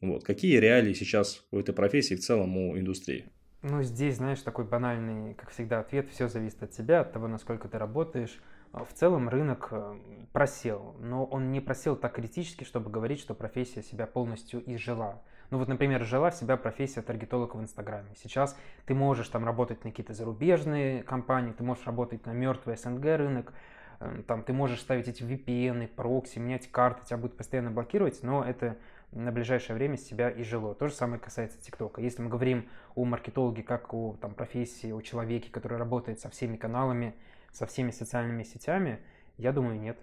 Вот. 0.00 0.24
Какие 0.24 0.58
реалии 0.58 0.92
сейчас 0.92 1.46
у 1.50 1.58
этой 1.58 1.74
профессии 1.74 2.14
в 2.14 2.20
целом 2.20 2.56
у 2.56 2.78
индустрии? 2.78 3.30
Ну, 3.62 3.82
здесь, 3.82 4.16
знаешь, 4.16 4.42
такой 4.42 4.64
банальный, 4.64 5.34
как 5.34 5.50
всегда, 5.50 5.80
ответ. 5.80 6.08
Все 6.10 6.28
зависит 6.28 6.62
от 6.62 6.70
тебя, 6.70 7.00
от 7.00 7.12
того, 7.12 7.26
насколько 7.26 7.68
ты 7.68 7.78
работаешь. 7.78 8.40
А 8.72 8.84
в 8.84 8.92
целом 8.92 9.28
рынок 9.28 9.68
э, 9.70 9.96
просел, 10.32 10.96
но 11.00 11.24
он 11.24 11.50
не 11.50 11.60
просел 11.60 11.96
так 11.96 12.14
критически, 12.14 12.64
чтобы 12.64 12.90
говорить, 12.90 13.20
что 13.20 13.34
профессия 13.34 13.82
себя 13.82 14.06
полностью 14.06 14.62
изжила. 14.70 15.22
Ну 15.50 15.58
вот, 15.58 15.68
например, 15.68 16.04
жила 16.04 16.30
себя 16.30 16.56
профессия 16.56 17.00
таргетолога 17.00 17.56
в 17.56 17.62
Инстаграме. 17.62 18.10
Сейчас 18.16 18.56
ты 18.84 18.94
можешь 18.94 19.28
там 19.28 19.44
работать 19.44 19.82
на 19.84 19.90
какие-то 19.90 20.12
зарубежные 20.12 21.02
компании, 21.04 21.52
ты 21.52 21.64
можешь 21.64 21.86
работать 21.86 22.26
на 22.26 22.32
мертвый 22.32 22.76
СНГ 22.76 23.04
рынок, 23.04 23.54
э, 24.00 24.22
там 24.26 24.42
ты 24.42 24.52
можешь 24.52 24.80
ставить 24.80 25.08
эти 25.08 25.22
VPN, 25.22 25.88
прокси, 25.88 26.38
менять 26.38 26.70
карты, 26.70 27.06
тебя 27.06 27.16
будут 27.16 27.36
постоянно 27.36 27.70
блокировать, 27.70 28.22
но 28.22 28.44
это 28.44 28.76
на 29.16 29.32
ближайшее 29.32 29.76
время 29.76 29.96
себя 29.96 30.30
и 30.30 30.42
жило. 30.42 30.74
То 30.74 30.88
же 30.88 30.94
самое 30.94 31.18
касается 31.20 31.60
ТикТока. 31.60 32.00
Если 32.00 32.22
мы 32.22 32.28
говорим 32.28 32.68
о 32.94 33.04
маркетологе 33.04 33.62
как 33.62 33.92
о 33.94 34.16
там, 34.20 34.34
профессии, 34.34 34.92
о 34.92 35.00
человеке, 35.00 35.50
который 35.50 35.78
работает 35.78 36.20
со 36.20 36.28
всеми 36.28 36.56
каналами, 36.56 37.14
со 37.50 37.66
всеми 37.66 37.90
социальными 37.90 38.42
сетями, 38.42 39.00
я 39.38 39.52
думаю, 39.52 39.80
нет. 39.80 39.96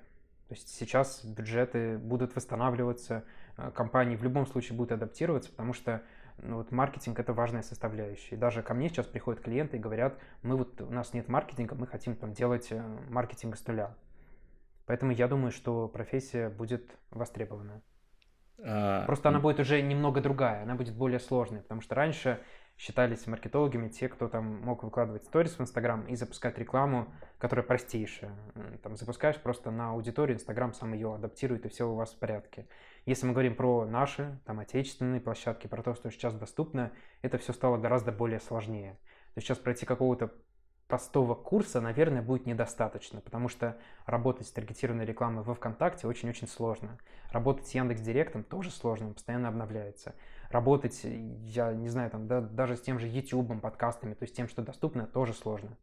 То 0.47 0.55
есть 0.55 0.67
сейчас 0.69 1.23
бюджеты 1.23 1.97
будут 1.97 2.35
восстанавливаться, 2.35 3.23
э, 3.57 3.71
компании 3.71 4.15
в 4.15 4.23
любом 4.23 4.45
случае 4.47 4.77
будут 4.77 4.93
адаптироваться, 4.93 5.51
потому 5.51 5.73
что 5.73 6.01
ну, 6.39 6.57
вот 6.57 6.71
маркетинг 6.71 7.19
это 7.19 7.33
важная 7.33 7.61
составляющая. 7.61 8.35
И 8.35 8.37
даже 8.37 8.63
ко 8.63 8.73
мне 8.73 8.89
сейчас 8.89 9.05
приходят 9.05 9.41
клиенты 9.41 9.77
и 9.77 9.79
говорят, 9.79 10.17
мы 10.41 10.57
вот 10.57 10.81
у 10.81 10.89
нас 10.89 11.13
нет 11.13 11.27
маркетинга, 11.27 11.75
мы 11.75 11.85
хотим 11.85 12.15
там 12.15 12.33
делать 12.33 12.71
э, 12.71 12.81
маркетинг 13.09 13.57
с 13.57 13.67
нуля. 13.67 13.95
Поэтому 14.85 15.11
я 15.11 15.27
думаю, 15.27 15.51
что 15.51 15.87
профессия 15.87 16.49
будет 16.49 16.97
востребована. 17.11 17.81
А... 18.61 19.05
Просто 19.05 19.29
она 19.29 19.39
будет 19.39 19.59
уже 19.59 19.81
немного 19.81 20.21
другая, 20.21 20.63
она 20.63 20.75
будет 20.75 20.95
более 20.95 21.19
сложной, 21.19 21.61
потому 21.61 21.81
что 21.81 21.95
раньше 21.95 22.41
считались 22.77 23.27
маркетологами 23.27 23.87
те, 23.87 24.09
кто 24.09 24.27
там 24.27 24.61
мог 24.61 24.83
выкладывать 24.83 25.23
сторис 25.23 25.57
в 25.57 25.61
Инстаграм 25.61 26.05
и 26.07 26.15
запускать 26.15 26.57
рекламу, 26.57 27.13
которая 27.37 27.65
простейшая. 27.65 28.35
Там 28.81 28.95
запускаешь 28.95 29.37
просто 29.37 29.69
на 29.71 29.91
аудиторию, 29.91 30.35
Инстаграм 30.35 30.73
сам 30.73 30.93
ее 30.93 31.13
адаптирует, 31.13 31.65
и 31.65 31.69
все 31.69 31.87
у 31.87 31.95
вас 31.95 32.13
в 32.13 32.19
порядке. 32.19 32.67
Если 33.05 33.25
мы 33.25 33.33
говорим 33.33 33.55
про 33.55 33.85
наши, 33.85 34.39
там, 34.45 34.59
отечественные 34.59 35.21
площадки, 35.21 35.67
про 35.67 35.83
то, 35.83 35.93
что 35.93 36.09
сейчас 36.09 36.33
доступно, 36.33 36.91
это 37.21 37.37
все 37.37 37.53
стало 37.53 37.77
гораздо 37.77 38.11
более 38.11 38.39
сложнее. 38.39 38.97
То 39.33 39.39
есть 39.39 39.47
сейчас 39.47 39.59
пройти 39.59 39.85
какого-то 39.85 40.31
простого 40.93 41.33
курса, 41.33 41.81
наверное, 41.81 42.21
будет 42.21 42.45
недостаточно, 42.45 43.19
потому 43.19 43.49
что 43.49 43.79
работать 44.05 44.45
с 44.45 44.51
таргетированной 44.51 45.05
рекламой 45.05 45.43
во 45.43 45.55
ВКонтакте 45.55 46.05
очень-очень 46.05 46.47
сложно. 46.47 46.99
Работать 47.31 47.65
с 47.65 47.71
Яндекс.Директом 47.71 48.43
тоже 48.43 48.69
сложно, 48.69 49.07
он 49.07 49.15
постоянно 49.15 49.47
обновляется. 49.47 50.13
Работать, 50.51 51.01
я 51.03 51.73
не 51.73 51.89
знаю, 51.89 52.11
там, 52.11 52.27
да, 52.27 52.41
даже 52.41 52.75
с 52.75 52.81
тем 52.81 52.99
же 52.99 53.07
YouTube, 53.07 53.59
подкастами, 53.59 54.13
то 54.13 54.21
есть 54.21 54.35
тем, 54.35 54.47
что 54.47 54.61
доступно, 54.61 55.07
тоже 55.07 55.33
сложно. 55.33 55.75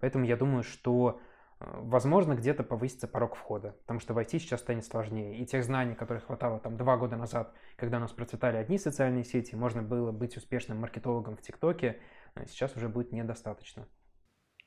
Поэтому 0.00 0.24
я 0.24 0.38
думаю, 0.38 0.62
что 0.62 1.20
э, 1.60 1.66
возможно, 1.82 2.32
где-то 2.32 2.62
повысится 2.62 3.06
порог 3.06 3.34
входа, 3.34 3.72
потому 3.82 4.00
что 4.00 4.14
войти 4.14 4.38
сейчас 4.38 4.60
станет 4.60 4.86
сложнее. 4.86 5.36
И 5.36 5.44
тех 5.44 5.62
знаний, 5.62 5.94
которых 5.94 6.24
хватало 6.24 6.58
там 6.58 6.78
два 6.78 6.96
года 6.96 7.18
назад, 7.18 7.52
когда 7.76 7.98
у 7.98 8.00
нас 8.00 8.12
процветали 8.12 8.56
одни 8.56 8.78
социальные 8.78 9.24
сети, 9.24 9.54
можно 9.56 9.82
было 9.82 10.10
быть 10.10 10.38
успешным 10.38 10.80
маркетологом 10.80 11.36
в 11.36 11.42
ТикТоке, 11.42 12.00
э, 12.34 12.46
сейчас 12.46 12.74
уже 12.78 12.88
будет 12.88 13.12
недостаточно. 13.12 13.86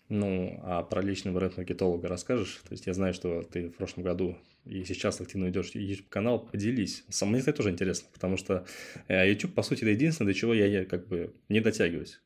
Ну, 0.07 0.59
а 0.63 0.83
про 0.83 1.01
личный 1.01 1.31
бренд 1.31 1.57
маркетолога 1.57 2.07
расскажешь? 2.07 2.61
То 2.67 2.73
есть 2.73 2.85
я 2.85 2.93
знаю, 2.93 3.13
что 3.13 3.41
ты 3.41 3.69
в 3.69 3.75
прошлом 3.75 4.03
году 4.03 4.37
и 4.65 4.83
сейчас 4.83 5.19
активно 5.19 5.49
идешь 5.49 5.71
YouTube-канал, 5.73 6.39
поделись. 6.39 7.03
Сам 7.09 7.29
мне 7.29 7.39
это 7.39 7.53
тоже 7.53 7.71
интересно, 7.71 8.09
потому 8.13 8.37
что 8.37 8.65
э, 9.07 9.29
YouTube, 9.29 9.53
по 9.53 9.63
сути, 9.63 9.81
это 9.81 9.89
единственное, 9.89 10.33
до 10.33 10.37
чего 10.37 10.53
я 10.53 10.85
как 10.85 11.07
бы 11.07 11.33
не 11.49 11.59
дотягиваюсь. 11.59 12.19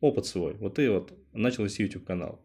Опыт 0.00 0.26
свой. 0.26 0.54
Вот 0.54 0.74
ты 0.74 0.90
вот 0.90 1.12
начал 1.32 1.64
вести 1.64 1.82
YouTube-канал. 1.82 2.40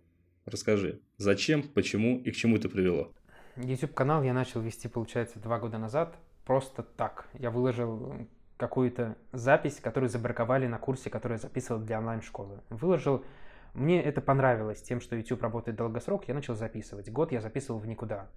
Расскажи, 0.46 1.00
зачем, 1.18 1.64
почему 1.64 2.20
и 2.20 2.32
к 2.32 2.36
чему 2.36 2.58
это 2.58 2.68
привело? 2.68 3.14
YouTube-канал 3.58 4.24
я 4.24 4.34
начал 4.34 4.62
вести, 4.62 4.88
получается, 4.88 5.40
два 5.40 5.60
года 5.60 5.78
назад. 5.78 6.18
Просто 6.46 6.84
так. 6.84 7.28
Я 7.38 7.52
выложил 7.52 8.14
какую-то 8.58 9.18
запись, 9.32 9.80
которую 9.82 10.10
забраковали 10.10 10.68
на 10.68 10.78
курсе, 10.78 11.10
который 11.10 11.34
я 11.34 11.38
записывал 11.40 11.82
для 11.82 12.00
онлайн-школы. 12.00 12.62
Выложил 12.70 13.24
мне 13.74 14.02
это 14.02 14.22
понравилось 14.22 14.82
тем, 14.82 15.00
что 15.00 15.16
YouTube 15.16 15.42
работает 15.42 15.78
долгосрок, 15.78 16.28
я 16.28 16.34
начал 16.34 16.56
записывать. 16.56 17.10
Год 17.10 17.32
я 17.32 17.42
записывал 17.42 17.80
в 17.80 17.88
никуда. 17.88 18.28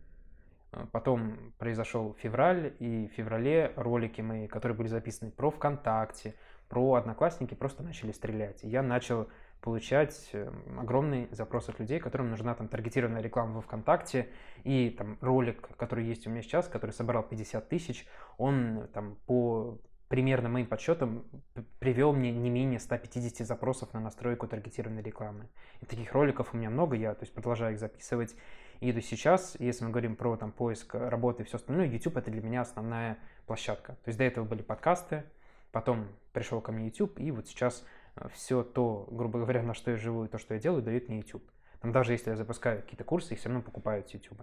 Э, 0.72 0.86
потом 0.92 1.52
произошел 1.58 2.14
февраль, 2.20 2.74
и 2.78 3.08
в 3.08 3.16
феврале 3.16 3.72
ролики 3.76 4.20
мои, 4.20 4.46
которые 4.46 4.76
были 4.76 4.88
записаны 4.88 5.30
про 5.30 5.50
ВКонтакте, 5.50 6.34
про 6.68 6.94
Одноклассники, 6.94 7.54
просто 7.54 7.82
начали 7.82 8.12
стрелять. 8.12 8.62
Я 8.62 8.82
начал 8.82 9.28
получать 9.60 10.30
э, 10.32 10.52
огромный 10.78 11.28
запрос 11.30 11.68
от 11.68 11.80
людей, 11.80 11.98
которым 11.98 12.30
нужна 12.30 12.54
там 12.54 12.68
таргетированная 12.68 13.22
реклама 13.22 13.54
во 13.54 13.60
ВКонтакте, 13.62 14.28
и 14.62 14.90
там 14.90 15.18
ролик, 15.20 15.68
который 15.76 16.04
есть 16.04 16.26
у 16.26 16.30
меня 16.30 16.42
сейчас, 16.42 16.68
который 16.68 16.90
собрал 16.90 17.22
50 17.22 17.68
тысяч, 17.68 18.06
он 18.36 18.88
там 18.92 19.16
по 19.26 19.78
примерно 20.08 20.49
моим 20.49 20.66
подсчетам 20.66 21.25
привел 21.78 22.12
мне 22.12 22.30
не 22.30 22.50
менее 22.50 22.78
150 22.78 23.46
запросов 23.46 23.92
на 23.94 24.00
настройку 24.00 24.46
таргетированной 24.46 25.02
рекламы. 25.02 25.49
И 25.80 25.87
таких 25.87 26.12
роликов 26.12 26.52
у 26.52 26.56
меня 26.56 26.70
много, 26.70 26.96
я 26.96 27.14
то 27.14 27.23
есть, 27.23 27.32
продолжаю 27.32 27.75
их 27.75 27.80
записывать. 27.80 28.34
И 28.80 28.92
до 28.92 29.00
сейчас, 29.00 29.56
если 29.58 29.84
мы 29.84 29.90
говорим 29.90 30.16
про 30.16 30.37
там, 30.37 30.52
поиск 30.52 30.94
работы 30.94 31.42
и 31.42 31.46
все 31.46 31.56
остальное, 31.56 31.87
YouTube 31.87 32.16
это 32.16 32.30
для 32.30 32.42
меня 32.42 32.61
основная 32.61 33.18
площадка. 33.46 33.92
То 34.04 34.08
есть 34.08 34.18
до 34.18 34.25
этого 34.25 34.44
были 34.44 34.62
подкасты, 34.62 35.25
потом 35.73 36.08
пришел 36.32 36.61
ко 36.61 36.73
мне 36.73 36.87
YouTube, 36.87 37.18
и 37.18 37.30
вот 37.30 37.49
сейчас 37.49 37.84
э, 38.16 38.28
все 38.32 38.62
то, 38.62 39.08
грубо 39.11 39.40
говоря, 39.40 39.62
на 39.62 39.75
что 39.75 39.90
я 39.90 39.96
живу 39.96 40.25
и 40.25 40.28
то, 40.28 40.38
что 40.38 40.54
я 40.54 40.61
делаю, 40.61 40.82
дает 40.82 41.08
мне 41.08 41.18
YouTube. 41.18 41.44
Там 41.80 41.92
даже 41.92 42.12
если 42.12 42.30
я 42.30 42.37
запускаю 42.37 42.82
какие-то 42.82 43.04
курсы, 43.04 43.34
их 43.34 43.40
все 43.40 43.49
равно 43.49 43.62
покупают 43.62 44.08
с 44.08 44.14
YouTube. 44.14 44.40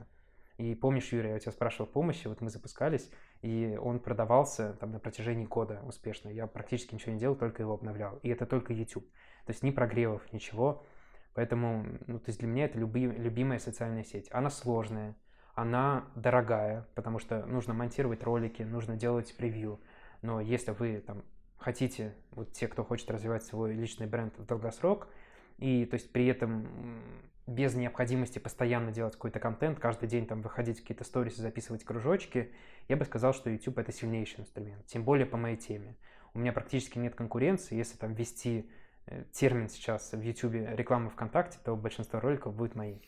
И 0.61 0.75
помнишь, 0.75 1.11
Юрий, 1.11 1.29
я 1.29 1.37
у 1.37 1.39
тебя 1.39 1.51
спрашивал 1.51 1.87
помощи, 1.87 2.27
вот 2.27 2.39
мы 2.39 2.51
запускались, 2.51 3.09
и 3.41 3.75
он 3.81 3.99
продавался 3.99 4.73
там 4.73 4.91
на 4.91 4.99
протяжении 4.99 5.47
года 5.47 5.81
успешно. 5.87 6.29
Я 6.29 6.45
практически 6.45 6.93
ничего 6.93 7.13
не 7.13 7.19
делал, 7.19 7.35
только 7.35 7.63
его 7.63 7.73
обновлял. 7.73 8.19
И 8.21 8.29
это 8.29 8.45
только 8.45 8.71
YouTube. 8.71 9.07
То 9.47 9.51
есть 9.53 9.63
ни 9.63 9.71
прогревов, 9.71 10.21
ничего. 10.31 10.83
Поэтому, 11.33 11.83
ну, 12.05 12.19
то 12.19 12.29
есть 12.29 12.37
для 12.37 12.47
меня 12.47 12.65
это 12.65 12.77
люби, 12.77 13.07
любимая 13.07 13.57
социальная 13.57 14.03
сеть. 14.03 14.29
Она 14.31 14.51
сложная, 14.51 15.15
она 15.55 16.05
дорогая, 16.13 16.87
потому 16.93 17.17
что 17.17 17.43
нужно 17.47 17.73
монтировать 17.73 18.21
ролики, 18.21 18.61
нужно 18.61 18.95
делать 18.95 19.35
превью. 19.35 19.79
Но 20.21 20.41
если 20.41 20.73
вы 20.73 20.99
там 20.99 21.23
хотите, 21.57 22.13
вот 22.29 22.53
те, 22.53 22.67
кто 22.67 22.83
хочет 22.83 23.09
развивать 23.09 23.43
свой 23.43 23.73
личный 23.73 24.05
бренд 24.05 24.37
в 24.37 24.45
долгосрок, 24.45 25.07
и 25.57 25.85
то 25.85 25.95
есть 25.95 26.11
при 26.11 26.27
этом 26.27 26.67
без 27.47 27.75
необходимости 27.75 28.39
постоянно 28.39 28.91
делать 28.91 29.13
какой-то 29.13 29.39
контент, 29.39 29.79
каждый 29.79 30.07
день 30.07 30.25
там 30.25 30.41
выходить 30.41 30.79
какие-то 30.79 31.03
сторисы, 31.03 31.41
записывать 31.41 31.83
кружочки, 31.83 32.51
я 32.87 32.97
бы 32.97 33.05
сказал, 33.05 33.33
что 33.33 33.49
YouTube 33.49 33.79
это 33.79 33.91
сильнейший 33.91 34.41
инструмент, 34.41 34.85
тем 34.85 35.03
более 35.03 35.25
по 35.25 35.37
моей 35.37 35.57
теме. 35.57 35.97
У 36.33 36.39
меня 36.39 36.53
практически 36.53 36.97
нет 36.97 37.15
конкуренции, 37.15 37.75
если 37.75 37.97
там 37.97 38.13
ввести 38.13 38.69
э, 39.07 39.25
термин 39.33 39.67
сейчас 39.67 40.13
в 40.13 40.21
YouTube 40.21 40.53
реклама 40.53 41.09
ВКонтакте, 41.09 41.57
то 41.63 41.75
большинство 41.75 42.19
роликов 42.19 42.55
будет 42.55 42.75
мои. 42.75 42.99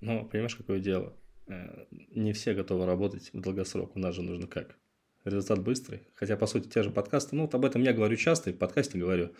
Ну, 0.00 0.26
понимаешь, 0.26 0.56
какое 0.56 0.80
дело? 0.80 1.16
Э, 1.46 1.86
не 1.90 2.32
все 2.32 2.54
готовы 2.54 2.84
работать 2.84 3.32
в 3.32 3.40
долгосрок. 3.40 3.96
У 3.96 3.98
нас 3.98 4.14
же 4.14 4.22
нужно 4.22 4.46
как? 4.46 4.76
Результат 5.24 5.62
быстрый. 5.62 6.08
Хотя, 6.14 6.36
по 6.36 6.46
сути, 6.46 6.68
те 6.68 6.82
же 6.82 6.90
подкасты, 6.90 7.36
ну, 7.36 7.42
вот 7.42 7.54
об 7.54 7.64
этом 7.64 7.82
я 7.82 7.92
говорю 7.92 8.16
часто, 8.16 8.50
и 8.50 8.52
в 8.52 8.58
подкасте 8.58 8.98
говорю. 8.98 9.30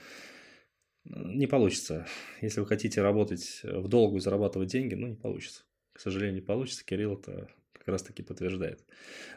Не 1.04 1.46
получится. 1.46 2.06
Если 2.40 2.60
вы 2.60 2.66
хотите 2.66 3.02
работать 3.02 3.60
в 3.64 3.88
долгу 3.88 4.18
и 4.18 4.20
зарабатывать 4.20 4.70
деньги, 4.70 4.94
ну, 4.94 5.08
не 5.08 5.16
получится. 5.16 5.62
К 5.92 6.00
сожалению, 6.00 6.36
не 6.36 6.40
получится. 6.40 6.84
Кирилл 6.84 7.14
это 7.14 7.48
как 7.72 7.88
раз 7.88 8.02
таки 8.02 8.22
подтверждает. 8.22 8.84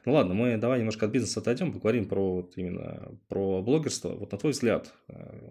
Ну 0.06 0.14
ладно, 0.14 0.36
мы 0.36 0.58
давай 0.58 0.78
немножко 0.78 1.08
от 1.08 1.12
бизнеса 1.12 1.40
отойдем, 1.40 1.74
поговорим 1.74 2.08
про 2.08 2.36
вот 2.36 2.58
именно 2.58 3.12
про 3.28 3.64
блогерство. 3.64 4.10
Вот 4.10 4.32
на 4.32 4.38
твой 4.38 4.52
взгляд, 4.52 4.94
э, 5.08 5.50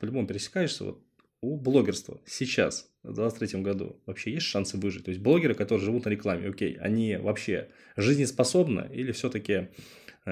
по-любому 0.00 0.26
пересекаешься, 0.26 0.84
вот 0.84 1.02
у 1.40 1.56
блогерства 1.56 2.20
сейчас, 2.26 2.90
в 3.04 3.14
2023 3.14 3.62
году, 3.62 4.00
вообще 4.06 4.32
есть 4.32 4.46
шансы 4.46 4.76
выжить? 4.76 5.04
То 5.04 5.10
есть 5.10 5.22
блогеры, 5.22 5.54
которые 5.54 5.84
живут 5.84 6.06
на 6.06 6.10
рекламе, 6.10 6.48
окей, 6.48 6.74
они 6.74 7.16
вообще 7.16 7.68
жизнеспособны 7.96 8.88
или 8.92 9.12
все-таки 9.12 9.68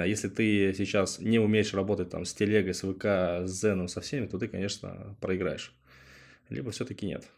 если 0.05 0.29
ты 0.29 0.75
сейчас 0.75 1.19
не 1.19 1.39
умеешь 1.39 1.73
работать 1.75 2.11
там 2.11 2.25
с 2.25 2.35
телегой, 2.35 2.75
с 2.75 2.83
ВК, 2.83 3.47
с 3.47 3.61
Зеном, 3.61 3.89
со 3.89 4.01
всеми, 4.01 4.27
то 4.27 4.39
ты, 4.39 4.49
конечно, 4.49 5.17
проиграешь. 5.21 5.75
либо 6.49 6.71
все-таки 6.71 7.07
нет? 7.07 7.29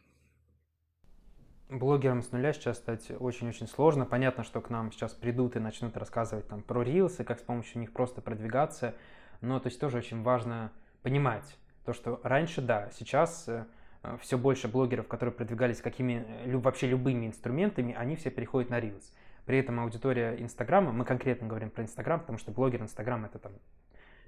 Блогерам 1.69 2.23
с 2.23 2.33
нуля 2.33 2.55
сейчас 2.55 2.79
стать 2.79 3.11
очень-очень 3.19 3.67
сложно. 3.67 4.07
Понятно, 4.07 4.43
что 4.43 4.63
к 4.63 4.71
нам 4.71 4.91
сейчас 4.91 5.13
придут 5.13 5.57
и 5.57 5.59
начнут 5.59 5.97
рассказывать 5.99 6.49
там 6.49 6.63
про 6.63 6.83
рилсы, 6.83 7.25
как 7.25 7.39
с 7.39 7.43
помощью 7.43 7.81
них 7.81 7.93
просто 7.93 8.23
продвигаться. 8.23 8.95
Но 9.43 9.61
то 9.61 9.67
есть 9.67 9.79
тоже 9.79 9.99
очень 9.99 10.23
важно 10.23 10.73
понимать 11.03 11.59
то, 11.85 11.93
что 11.93 12.21
раньше, 12.23 12.63
да, 12.63 12.91
сейчас 12.93 13.49
э, 13.49 13.65
все 14.21 14.39
больше 14.39 14.67
блогеров, 14.69 15.09
которые 15.09 15.35
продвигались 15.35 15.81
какими 15.81 16.27
вообще 16.57 16.87
любыми 16.87 17.27
инструментами, 17.27 17.95
они 17.95 18.17
все 18.17 18.31
переходят 18.31 18.71
на 18.71 18.81
Reels. 18.81 19.13
При 19.49 19.57
этом 19.57 19.81
аудитория 19.81 20.37
Инстаграма, 20.39 20.93
мы 20.93 21.07
конкретно 21.07 21.47
говорим 21.47 21.71
про 21.71 21.83
Инстаграм, 21.83 22.21
потому 22.21 22.37
что 22.37 22.53
блогер 22.53 22.83
Инстаграм 22.83 23.25
это 23.25 23.39
там 23.39 23.53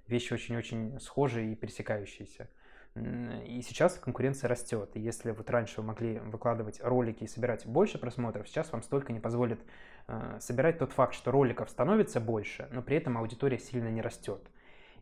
вещи 0.07 0.33
очень-очень 0.33 0.99
схожие 0.99 1.53
и 1.53 1.55
пересекающиеся. 1.55 2.49
И 2.97 3.61
сейчас 3.61 3.99
конкуренция 3.99 4.49
растет. 4.49 4.93
И 4.95 5.01
если 5.01 5.33
вот 5.33 5.51
раньше 5.51 5.83
вы 5.83 5.89
могли 5.89 6.21
выкладывать 6.21 6.81
ролики 6.83 7.25
и 7.25 7.27
собирать 7.27 7.67
больше 7.67 7.99
просмотров, 7.99 8.49
сейчас 8.49 8.73
вам 8.73 8.83
столько 8.83 9.13
не 9.13 9.21
позволит 9.21 9.61
э, 10.09 10.39
собирать 10.41 10.79
тот 10.79 10.93
факт, 10.93 11.13
что 11.13 11.31
роликов 11.31 11.69
становится 11.69 12.19
больше, 12.19 12.67
но 12.71 12.81
при 12.81 12.97
этом 12.97 13.19
аудитория 13.19 13.59
сильно 13.59 13.89
не 13.89 14.01
растет. 14.01 14.41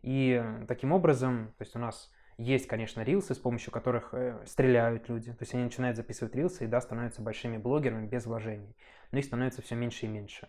И 0.01 0.43
таким 0.67 0.91
образом, 0.91 1.53
то 1.57 1.63
есть 1.63 1.77
у 1.77 1.79
нас 1.79 2.11
есть, 2.39 2.67
конечно, 2.67 3.01
рилсы, 3.01 3.35
с 3.35 3.37
помощью 3.37 3.71
которых 3.71 4.13
э, 4.13 4.39
стреляют 4.45 5.09
люди. 5.09 5.31
То 5.33 5.41
есть 5.41 5.53
они 5.53 5.63
начинают 5.63 5.97
записывать 5.97 6.33
рилсы 6.35 6.63
и, 6.63 6.67
да, 6.67 6.79
становятся 6.79 7.21
большими 7.21 7.57
блогерами 7.57 8.07
без 8.07 8.25
вложений. 8.25 8.75
Но 9.11 9.19
их 9.19 9.25
становится 9.25 9.61
все 9.61 9.75
меньше 9.75 10.05
и 10.05 10.09
меньше. 10.09 10.47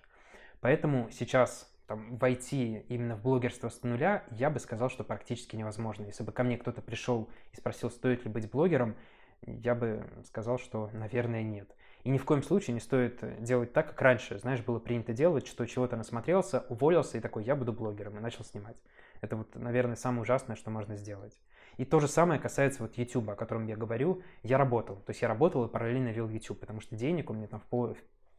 Поэтому 0.60 1.10
сейчас 1.10 1.68
там, 1.88 2.16
войти 2.18 2.84
именно 2.88 3.16
в 3.16 3.22
блогерство 3.22 3.68
с 3.68 3.82
нуля, 3.82 4.22
я 4.30 4.50
бы 4.50 4.60
сказал, 4.60 4.88
что 4.88 5.02
практически 5.02 5.56
невозможно. 5.56 6.04
Если 6.04 6.22
бы 6.22 6.30
ко 6.30 6.44
мне 6.44 6.56
кто-то 6.58 6.80
пришел 6.80 7.28
и 7.52 7.56
спросил, 7.56 7.90
стоит 7.90 8.24
ли 8.24 8.30
быть 8.30 8.48
блогером, 8.48 8.94
я 9.42 9.74
бы 9.74 10.06
сказал, 10.26 10.58
что, 10.58 10.90
наверное, 10.92 11.42
нет. 11.42 11.74
И 12.04 12.10
ни 12.10 12.18
в 12.18 12.24
коем 12.24 12.44
случае 12.44 12.74
не 12.74 12.80
стоит 12.80 13.42
делать 13.42 13.72
так, 13.72 13.88
как 13.88 14.00
раньше, 14.00 14.38
знаешь, 14.38 14.62
было 14.62 14.78
принято 14.78 15.12
делать, 15.12 15.48
что 15.48 15.66
чего-то 15.66 15.96
насмотрелся, 15.96 16.64
уволился 16.68 17.18
и 17.18 17.20
такой, 17.20 17.42
я 17.42 17.56
буду 17.56 17.72
блогером, 17.72 18.16
и 18.16 18.20
начал 18.20 18.44
снимать. 18.44 18.76
Это 19.20 19.36
вот, 19.36 19.54
наверное, 19.56 19.96
самое 19.96 20.22
ужасное, 20.22 20.56
что 20.56 20.70
можно 20.70 20.96
сделать. 20.96 21.36
И 21.80 21.86
то 21.86 21.98
же 21.98 22.08
самое 22.08 22.38
касается 22.38 22.82
вот 22.82 22.98
YouTube, 22.98 23.30
о 23.30 23.34
котором 23.34 23.66
я 23.66 23.74
говорю. 23.74 24.20
Я 24.42 24.58
работал, 24.58 24.96
то 24.96 25.12
есть 25.12 25.22
я 25.22 25.28
работал 25.28 25.64
и 25.64 25.68
параллельно 25.70 26.08
вел 26.08 26.28
YouTube, 26.28 26.60
потому 26.60 26.82
что 26.82 26.94
денег 26.94 27.30
у 27.30 27.32
меня 27.32 27.46
там 27.46 27.62
в, 27.70 27.94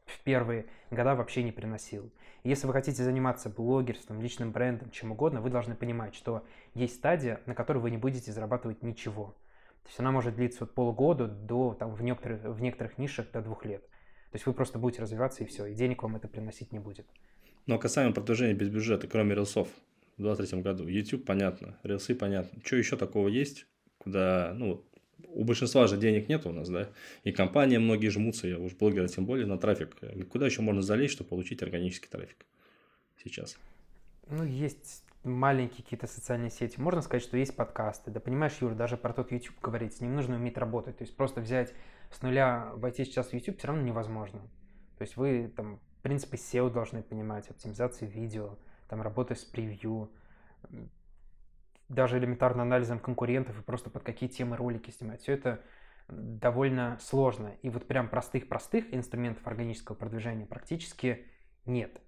в 0.06 0.20
первые 0.24 0.68
года 0.92 1.16
вообще 1.16 1.42
не 1.42 1.52
приносил. 1.52 2.12
И 2.44 2.50
если 2.50 2.68
вы 2.68 2.74
хотите 2.74 3.04
заниматься 3.04 3.50
блогерством, 3.50 4.22
личным 4.22 4.52
брендом, 4.52 4.92
чем 4.92 5.12
угодно, 5.12 5.42
вы 5.42 5.50
должны 5.50 5.74
понимать, 5.74 6.14
что 6.14 6.46
есть 6.76 6.98
стадия, 6.98 7.42
на 7.48 7.56
которой 7.56 7.80
вы 7.80 7.90
не 7.90 7.98
будете 7.98 8.32
зарабатывать 8.32 8.84
ничего. 8.84 9.36
То 9.82 9.90
есть 9.90 10.00
она 10.00 10.12
может 10.12 10.36
длиться 10.36 10.66
от 10.66 10.76
полугода 10.76 11.26
до, 11.26 11.74
там, 11.74 11.96
в, 11.96 12.04
некоторых, 12.04 12.44
в 12.44 12.62
некоторых 12.62 13.00
нишах 13.00 13.32
до 13.32 13.42
двух 13.42 13.66
лет. 13.66 13.82
То 13.82 14.36
есть 14.36 14.46
вы 14.46 14.54
просто 14.54 14.78
будете 14.78 15.02
развиваться 15.02 15.44
и 15.44 15.48
все, 15.48 15.66
и 15.66 15.74
денег 15.74 16.04
вам 16.04 16.16
это 16.16 16.28
приносить 16.28 16.72
не 16.72 16.78
будет. 16.78 17.08
Но 17.66 17.80
касаемо 17.80 18.14
продвижения 18.14 18.54
без 18.54 18.70
бюджета, 18.70 19.08
кроме 19.08 19.34
рилсов, 19.34 19.68
в 20.22 20.36
2023 20.36 20.62
году, 20.62 20.88
YouTube 20.88 21.26
понятно, 21.26 21.78
рилсы 21.84 22.16
понятно. 22.16 22.62
Что 22.64 22.76
еще 22.76 22.96
такого 22.96 23.28
есть, 23.28 23.66
куда, 23.98 24.54
ну, 24.56 24.86
у 25.28 25.44
большинства 25.44 25.88
же 25.88 25.98
денег 25.98 26.30
нет 26.30 26.46
у 26.46 26.52
нас, 26.52 26.70
да, 26.70 26.90
и 27.24 27.32
компании 27.32 27.78
многие 27.78 28.10
жмутся, 28.10 28.48
я 28.48 28.58
уж 28.60 28.74
блогеры 28.74 29.08
тем 29.08 29.26
более, 29.26 29.46
на 29.46 29.58
трафик. 29.58 29.98
Куда 30.30 30.46
еще 30.46 30.62
можно 30.62 30.82
залезть, 30.82 31.14
чтобы 31.14 31.30
получить 31.30 31.62
органический 31.64 32.10
трафик 32.10 32.46
сейчас? 33.24 33.58
Ну, 34.30 34.44
есть 34.44 35.04
маленькие 35.24 35.84
какие-то 35.84 36.08
социальные 36.08 36.50
сети. 36.50 36.80
Можно 36.80 37.02
сказать, 37.02 37.24
что 37.24 37.38
есть 37.38 37.56
подкасты. 37.56 38.12
Да 38.12 38.20
понимаешь, 38.20 38.58
Юр, 38.62 38.74
даже 38.74 38.98
про 38.98 39.14
тот 39.14 39.32
YouTube 39.32 39.60
говорить, 39.62 39.96
с 39.96 40.02
ним 40.02 40.16
нужно 40.16 40.36
уметь 40.36 40.58
работать. 40.58 40.98
То 40.98 41.04
есть 41.04 41.16
просто 41.16 41.42
взять 41.42 41.74
с 42.12 42.22
нуля, 42.22 42.72
войти 42.76 43.06
сейчас 43.06 43.28
в 43.28 43.34
YouTube 43.34 43.58
все 43.58 43.68
равно 43.68 43.84
невозможно. 43.84 44.40
То 44.98 45.04
есть 45.04 45.18
вы 45.18 45.52
там, 45.56 45.80
в 46.00 46.02
принципе, 46.02 46.38
SEO 46.38 46.72
должны 46.72 47.04
понимать, 47.04 47.50
оптимизации 47.50 48.08
видео, 48.08 48.58
там 48.92 49.02
работать 49.02 49.40
с 49.40 49.46
превью, 49.46 50.12
даже 51.88 52.18
элементарно 52.18 52.64
анализом 52.64 53.00
конкурентов 53.00 53.58
и 53.58 53.64
просто 53.64 53.90
под 53.90 54.04
какие 54.04 54.28
темы 54.28 54.58
ролики 54.58 54.92
снимать. 54.92 55.22
Все 55.22 55.32
это 55.32 55.62
довольно 56.10 56.98
сложно. 57.00 57.54
И 57.62 57.70
вот 57.70 57.88
прям 57.88 58.10
простых-простых 58.10 58.94
инструментов 58.94 59.48
органического 59.48 59.96
продвижения 59.96 60.46
практически 60.46 61.26
нет. 61.66 62.02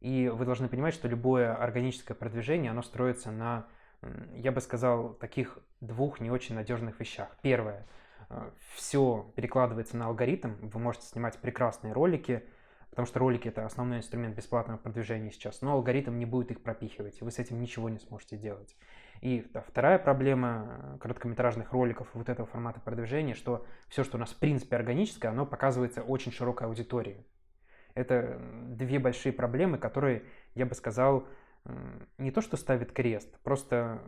И 0.00 0.32
вы 0.34 0.46
должны 0.46 0.68
понимать, 0.68 0.94
что 0.94 1.08
любое 1.08 1.54
органическое 1.54 2.16
продвижение, 2.16 2.70
оно 2.70 2.80
строится 2.80 3.30
на, 3.30 3.66
я 4.34 4.50
бы 4.50 4.62
сказал, 4.62 5.12
таких 5.12 5.58
двух 5.82 6.20
не 6.20 6.30
очень 6.30 6.54
надежных 6.54 7.00
вещах. 7.00 7.36
Первое, 7.42 7.86
э, 8.30 8.50
все 8.76 9.30
перекладывается 9.36 9.98
на 9.98 10.06
алгоритм, 10.06 10.54
вы 10.62 10.80
можете 10.80 11.04
снимать 11.06 11.38
прекрасные 11.38 11.92
ролики, 11.92 12.42
потому 12.90 13.06
что 13.06 13.18
ролики 13.18 13.48
это 13.48 13.64
основной 13.64 13.98
инструмент 13.98 14.36
бесплатного 14.36 14.78
продвижения 14.78 15.30
сейчас, 15.30 15.62
но 15.62 15.72
алгоритм 15.72 16.18
не 16.18 16.26
будет 16.26 16.50
их 16.50 16.62
пропихивать, 16.62 17.20
и 17.20 17.24
вы 17.24 17.30
с 17.30 17.38
этим 17.38 17.60
ничего 17.60 17.88
не 17.88 17.98
сможете 17.98 18.36
делать. 18.36 18.76
И 19.20 19.46
вторая 19.68 19.98
проблема 19.98 20.98
короткометражных 21.00 21.72
роликов 21.72 22.08
вот 22.14 22.28
этого 22.28 22.46
формата 22.48 22.80
продвижения, 22.80 23.34
что 23.34 23.66
все, 23.88 24.02
что 24.02 24.16
у 24.16 24.20
нас 24.20 24.30
в 24.30 24.38
принципе 24.38 24.76
органическое, 24.76 25.30
оно 25.30 25.46
показывается 25.46 26.02
очень 26.02 26.32
широкой 26.32 26.68
аудитории. 26.68 27.24
Это 27.94 28.38
две 28.70 28.98
большие 28.98 29.32
проблемы, 29.32 29.76
которые, 29.76 30.24
я 30.54 30.64
бы 30.64 30.74
сказал, 30.74 31.26
не 32.18 32.30
то 32.30 32.40
что 32.40 32.56
ставит 32.56 32.92
крест, 32.92 33.38
просто 33.42 34.00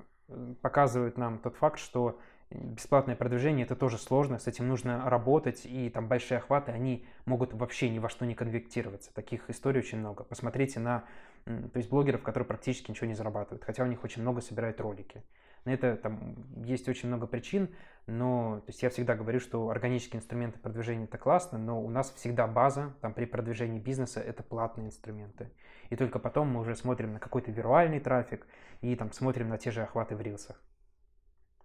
показывают 0.63 1.19
нам 1.19 1.39
тот 1.39 1.57
факт, 1.57 1.79
что 1.79 2.19
бесплатное 2.55 3.17
продвижение 3.17 3.65
это 3.65 3.77
тоже 3.77 3.99
сложно, 3.99 4.39
с 4.39 4.47
этим 4.47 4.69
нужно 4.69 5.09
работать, 5.09 5.63
и 5.65 5.91
там 5.91 6.09
большие 6.09 6.39
охваты, 6.39 6.73
они 6.73 7.07
могут 7.25 7.53
вообще 7.53 7.89
ни 7.89 7.99
во 7.99 8.09
что 8.09 8.27
не 8.27 8.35
конвертироваться. 8.35 9.13
Таких 9.15 9.49
историй 9.51 9.81
очень 9.81 9.99
много. 9.99 10.25
Посмотрите 10.25 10.81
на 10.81 11.05
то 11.45 11.77
есть 11.77 11.89
блогеров, 11.89 12.23
которые 12.23 12.47
практически 12.47 12.91
ничего 12.91 13.09
не 13.09 13.15
зарабатывают, 13.15 13.65
хотя 13.65 13.83
у 13.83 13.87
них 13.87 14.05
очень 14.05 14.23
много 14.23 14.41
собирают 14.41 14.81
ролики. 14.81 15.25
На 15.65 15.71
это 15.71 15.97
там 15.97 16.35
есть 16.65 16.89
очень 16.89 17.09
много 17.09 17.27
причин, 17.27 17.69
но 18.07 18.61
то 18.61 18.71
есть 18.71 18.83
я 18.83 18.91
всегда 18.91 19.15
говорю, 19.15 19.39
что 19.39 19.69
органические 19.71 20.19
инструменты 20.19 20.59
продвижения 20.59 21.05
это 21.05 21.19
классно, 21.19 21.59
но 21.59 21.81
у 21.81 21.89
нас 21.89 22.13
всегда 22.13 22.47
база 22.47 22.95
там 23.01 23.15
при 23.15 23.27
продвижении 23.27 23.79
бизнеса 23.79 24.21
это 24.21 24.43
платные 24.43 24.89
инструменты. 24.89 25.53
И 25.91 25.97
только 25.97 26.19
потом 26.19 26.49
мы 26.49 26.61
уже 26.61 26.75
смотрим 26.75 27.13
на 27.13 27.21
какой-то 27.21 27.53
вируальный 27.53 28.01
трафик 28.01 28.47
и 28.81 28.95
там 28.97 29.13
смотрим 29.13 29.49
на 29.49 29.59
те 29.59 29.71
же 29.71 29.83
охваты 29.83 30.17
в 30.17 30.21
рилсах. 30.21 30.61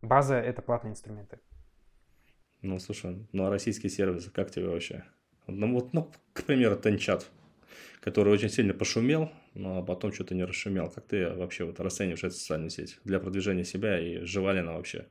База 0.08 0.36
это 0.36 0.62
платные 0.62 0.92
инструменты. 0.92 1.40
Ну, 2.62 2.80
слушай, 2.80 3.28
ну 3.34 3.46
а 3.46 3.50
российские 3.50 3.90
сервисы, 3.90 4.32
как 4.32 4.50
тебе 4.52 4.70
вообще? 4.70 5.04
Ну, 5.48 5.74
вот, 5.74 5.94
ну, 5.94 6.12
к 6.34 6.44
примеру, 6.44 6.78
Тенчат, 6.78 7.30
который 8.00 8.34
очень 8.34 8.50
сильно 8.50 8.74
пошумел, 8.74 9.32
но 9.54 9.84
потом 9.84 10.14
что-то 10.14 10.34
не 10.34 10.46
расшумел. 10.46 10.90
Как 10.90 11.06
ты 11.06 11.30
вообще 11.30 11.66
вот 11.66 11.80
расцениваешь 11.80 12.24
эту 12.24 12.36
социальную 12.36 12.70
сеть 12.70 13.00
для 13.04 13.20
продвижения 13.20 13.66
себя 13.66 14.00
и 14.00 14.20
жива 14.22 14.54
ли 14.54 14.60
она 14.60 14.74
вообще? 14.74 15.08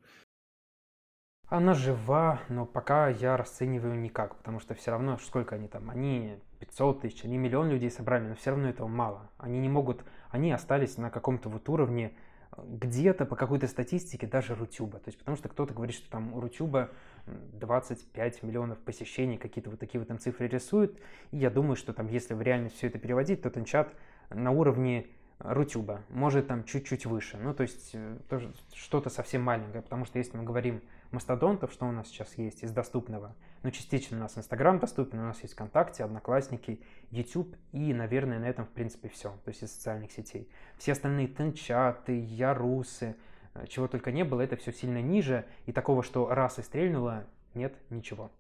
Она 1.49 1.75
жива, 1.75 2.41
но 2.49 2.67
пока 2.67 3.09
я 3.09 3.37
расцениваю 3.37 4.01
никак, 4.01 4.37
потому 4.37 4.59
что 4.59 4.75
все 4.75 4.91
равно, 4.91 5.17
сколько 5.19 5.55
они 5.55 5.69
там, 5.69 5.91
они 5.91 6.41
500 6.59 7.03
тысяч, 7.03 7.25
они 7.25 7.39
миллион 7.39 7.71
людей 7.71 7.91
собрали, 7.91 8.27
но 8.27 8.35
все 8.35 8.51
равно 8.51 8.69
этого 8.69 8.89
мало. 8.89 9.31
Они 9.39 9.61
не 9.61 9.69
могут, 9.69 10.05
они 10.31 10.51
остались 10.51 10.97
на 10.97 11.11
каком-то 11.11 11.49
вот 11.49 11.69
уровне, 11.69 12.17
где-то 12.57 13.27
по 13.27 13.37
какой-то 13.37 13.67
статистике 13.69 14.27
даже 14.27 14.55
Рутюба. 14.55 14.99
То 14.99 15.09
есть 15.09 15.19
потому 15.19 15.37
что 15.37 15.49
кто-то 15.49 15.75
говорит, 15.75 15.97
что 15.97 16.11
там 16.11 16.33
у 16.35 16.41
Рутюба 16.41 16.91
25 17.27 18.43
миллионов 18.43 18.79
посещений, 18.79 19.37
какие-то 19.37 19.71
вот 19.71 19.79
такие 19.79 19.99
вот 19.99 20.09
там 20.09 20.19
цифры 20.19 20.49
рисуют. 20.49 20.99
И 21.33 21.39
я 21.39 21.51
думаю, 21.51 21.77
что 21.77 21.93
там, 21.93 22.09
если 22.09 22.35
в 22.35 22.43
реальность 22.43 22.77
все 22.77 22.87
это 22.87 22.99
переводить, 22.99 23.43
то 23.43 23.51
Тенчат 23.51 23.93
на 24.31 24.51
уровне 24.51 25.07
Рутюба, 25.39 26.03
может 26.09 26.49
там 26.49 26.65
чуть-чуть 26.65 27.05
выше. 27.05 27.37
Ну, 27.37 27.53
то 27.53 27.63
есть 27.63 27.91
э, 27.93 28.19
тоже 28.31 28.55
что-то 28.73 29.11
совсем 29.11 29.43
маленькое, 29.43 29.83
потому 29.83 30.07
что 30.07 30.19
если 30.19 30.37
мы 30.37 30.45
говорим 30.45 30.81
мастодонтов, 31.11 31.73
что 31.73 31.87
у 31.87 31.93
нас 31.93 32.09
сейчас 32.09 32.39
есть 32.39 32.63
из 32.63 32.71
доступного, 32.71 33.35
ну, 33.67 33.73
частично 33.73 34.17
у 34.17 34.21
нас 34.21 34.39
Инстаграм 34.39 34.79
доступен, 34.79 35.19
у 35.19 35.23
нас 35.25 35.43
есть 35.43 35.55
ВКонтакте, 35.55 36.05
Одноклассники, 36.05 36.81
YouTube 37.11 37.57
и, 37.73 37.93
наверное, 37.93 38.39
на 38.39 38.45
этом, 38.45 38.65
в 38.65 38.71
принципе, 38.71 39.09
все, 39.09 39.31
то 39.45 39.49
есть 39.49 39.61
из 39.65 39.73
социальных 39.73 40.13
сетей. 40.13 40.49
Все 40.79 40.93
остальные 40.93 41.27
Тенчаты, 41.27 42.17
Ярусы, 42.17 43.17
э, 43.55 43.67
чего 43.67 43.89
только 43.89 44.13
не 44.13 44.23
было, 44.23 44.43
это 44.43 44.55
все 44.55 44.71
сильно 44.71 45.03
ниже, 45.03 45.47
и 45.65 45.73
такого, 45.73 46.05
что 46.05 46.29
раз 46.29 46.61
и 46.61 46.63
стрельнуло, 46.63 47.27
нет 47.55 47.75
ничего. 47.91 48.31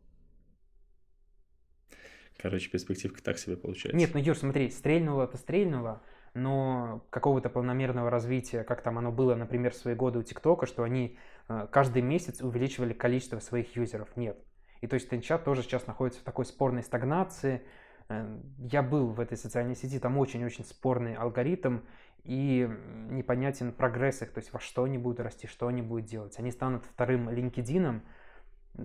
Короче, 2.38 2.70
перспективка 2.70 3.20
так 3.20 3.38
себе 3.38 3.56
получается. 3.56 3.98
Нет, 3.98 4.10
ну, 4.14 4.20
Юр, 4.20 4.36
смотри, 4.36 4.70
стрельнуло-то 4.70 5.38
стрельнуло, 5.38 6.02
но 6.34 7.04
какого-то 7.10 7.50
планомерного 7.50 8.10
развития, 8.10 8.62
как 8.62 8.80
там 8.80 8.96
оно 8.96 9.10
было, 9.10 9.34
например, 9.34 9.72
в 9.72 9.76
свои 9.76 9.96
годы 9.96 10.20
у 10.20 10.22
ТикТока, 10.22 10.66
что 10.66 10.84
они 10.84 11.18
э, 11.48 11.66
каждый 11.72 12.02
месяц 12.02 12.40
увеличивали 12.42 12.92
количество 12.92 13.40
своих 13.40 13.74
юзеров, 13.74 14.16
нет. 14.16 14.38
И 14.86 14.88
то 14.88 14.94
есть 14.94 15.08
Тенчат 15.10 15.42
тоже 15.42 15.62
сейчас 15.62 15.88
находится 15.88 16.20
в 16.20 16.22
такой 16.22 16.44
спорной 16.44 16.84
стагнации. 16.84 17.60
Э, 18.08 18.38
я 18.58 18.84
был 18.84 19.08
в 19.08 19.18
этой 19.18 19.36
социальной 19.36 19.74
сети, 19.74 19.98
там 19.98 20.16
очень-очень 20.16 20.64
спорный 20.64 21.16
алгоритм, 21.16 21.80
и 22.22 22.70
непонятен 23.10 23.72
прогресс 23.72 24.22
их, 24.22 24.30
то 24.30 24.38
есть 24.38 24.52
во 24.52 24.60
что 24.60 24.84
они 24.84 24.96
будут 24.96 25.18
расти, 25.18 25.48
что 25.48 25.66
они 25.66 25.82
будут 25.82 26.06
делать. 26.06 26.38
Они 26.38 26.52
станут 26.52 26.84
вторым 26.84 27.28
LinkedIn, 27.28 28.00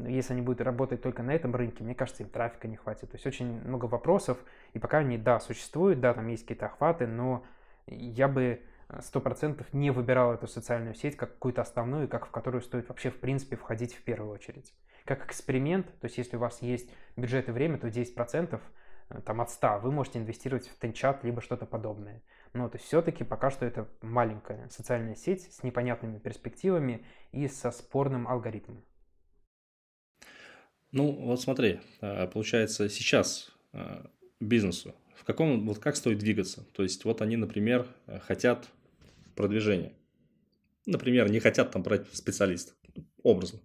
если 0.07 0.33
они 0.33 0.41
будут 0.41 0.61
работать 0.61 1.03
только 1.03 1.21
на 1.21 1.35
этом 1.35 1.55
рынке, 1.55 1.83
мне 1.83 1.93
кажется, 1.93 2.23
им 2.23 2.29
трафика 2.29 2.67
не 2.67 2.77
хватит. 2.77 3.11
То 3.11 3.15
есть 3.15 3.27
очень 3.27 3.61
много 3.61 3.85
вопросов, 3.85 4.39
и 4.73 4.79
пока 4.79 4.99
они, 4.99 5.19
да, 5.19 5.39
существуют, 5.39 5.99
да, 5.99 6.15
там 6.15 6.27
есть 6.29 6.41
какие-то 6.43 6.65
охваты, 6.65 7.05
но 7.05 7.45
я 7.85 8.27
бы 8.27 8.59
сто 9.01 9.21
процентов 9.21 9.71
не 9.71 9.91
выбирал 9.91 10.33
эту 10.33 10.47
социальную 10.47 10.95
сеть 10.95 11.15
как 11.15 11.33
какую-то 11.33 11.61
основную, 11.61 12.07
как 12.07 12.25
в 12.25 12.31
которую 12.31 12.63
стоит 12.63 12.89
вообще 12.89 13.11
в 13.11 13.19
принципе 13.19 13.55
входить 13.55 13.93
в 13.93 14.01
первую 14.01 14.31
очередь. 14.31 14.73
Как 15.05 15.25
эксперимент, 15.25 15.87
то 15.99 16.05
есть 16.05 16.17
если 16.17 16.37
у 16.37 16.39
вас 16.39 16.61
есть 16.61 16.89
бюджет 17.15 17.49
и 17.49 17.51
время, 17.51 17.77
то 17.77 17.87
10% 17.87 18.59
э, 19.09 19.21
там 19.21 19.41
от 19.41 19.49
100 19.49 19.79
вы 19.79 19.91
можете 19.91 20.19
инвестировать 20.19 20.67
в 20.67 20.77
тенчат 20.77 21.23
либо 21.23 21.41
что-то 21.41 21.65
подобное. 21.65 22.21
Но 22.53 22.69
то 22.69 22.77
есть 22.77 22.87
все-таки 22.87 23.23
пока 23.23 23.49
что 23.49 23.65
это 23.65 23.87
маленькая 24.01 24.69
социальная 24.69 25.15
сеть 25.15 25.51
с 25.53 25.63
непонятными 25.63 26.19
перспективами 26.19 27.05
и 27.31 27.47
со 27.47 27.71
спорным 27.71 28.27
алгоритмом. 28.27 28.83
Ну, 30.91 31.11
вот 31.11 31.41
смотри, 31.41 31.79
а, 32.01 32.27
получается, 32.27 32.89
сейчас 32.89 33.51
а, 33.71 34.09
бизнесу, 34.39 34.93
в 35.15 35.23
каком, 35.23 35.65
вот 35.65 35.79
как 35.79 35.95
стоит 35.95 36.17
двигаться? 36.17 36.65
То 36.73 36.83
есть, 36.83 37.05
вот 37.05 37.21
они, 37.21 37.37
например, 37.37 37.87
хотят 38.23 38.67
продвижения. 39.35 39.93
Например, 40.85 41.29
не 41.29 41.39
хотят 41.39 41.71
там 41.71 41.83
брать 41.83 42.11
специалистов, 42.13 42.75
образно. 43.23 43.59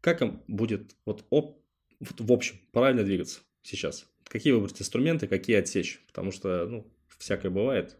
Как 0.00 0.22
им 0.22 0.42
будет 0.48 0.96
вот, 1.04 1.26
об, 1.30 1.58
вот 2.00 2.20
в 2.20 2.32
общем 2.32 2.60
правильно 2.72 3.04
двигаться 3.04 3.40
сейчас? 3.62 4.06
Какие 4.24 4.52
выбрать 4.52 4.80
инструменты, 4.80 5.26
какие 5.26 5.56
отсечь? 5.56 6.02
Потому 6.06 6.30
что, 6.30 6.66
ну, 6.66 6.86
всякое 7.18 7.50
бывает. 7.50 7.96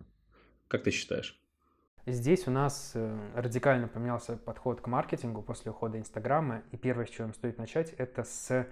Как 0.69 0.85
ты 0.85 0.91
считаешь? 0.91 1.41
Здесь 2.07 2.47
у 2.49 2.51
нас 2.51 2.93
э, 2.95 3.19
радикально 3.35 3.87
поменялся 3.87 4.37
подход 4.37 4.81
к 4.81 4.87
маркетингу 4.87 5.43
после 5.43 5.71
ухода 5.71 5.99
Инстаграма. 5.99 6.63
И 6.73 6.77
первое, 6.77 7.07
с 7.07 7.11
чего 7.11 7.27
им 7.27 7.35
стоит 7.35 7.59
начать, 7.59 7.93
это 7.99 8.25
с 8.25 8.51
э, 8.51 8.67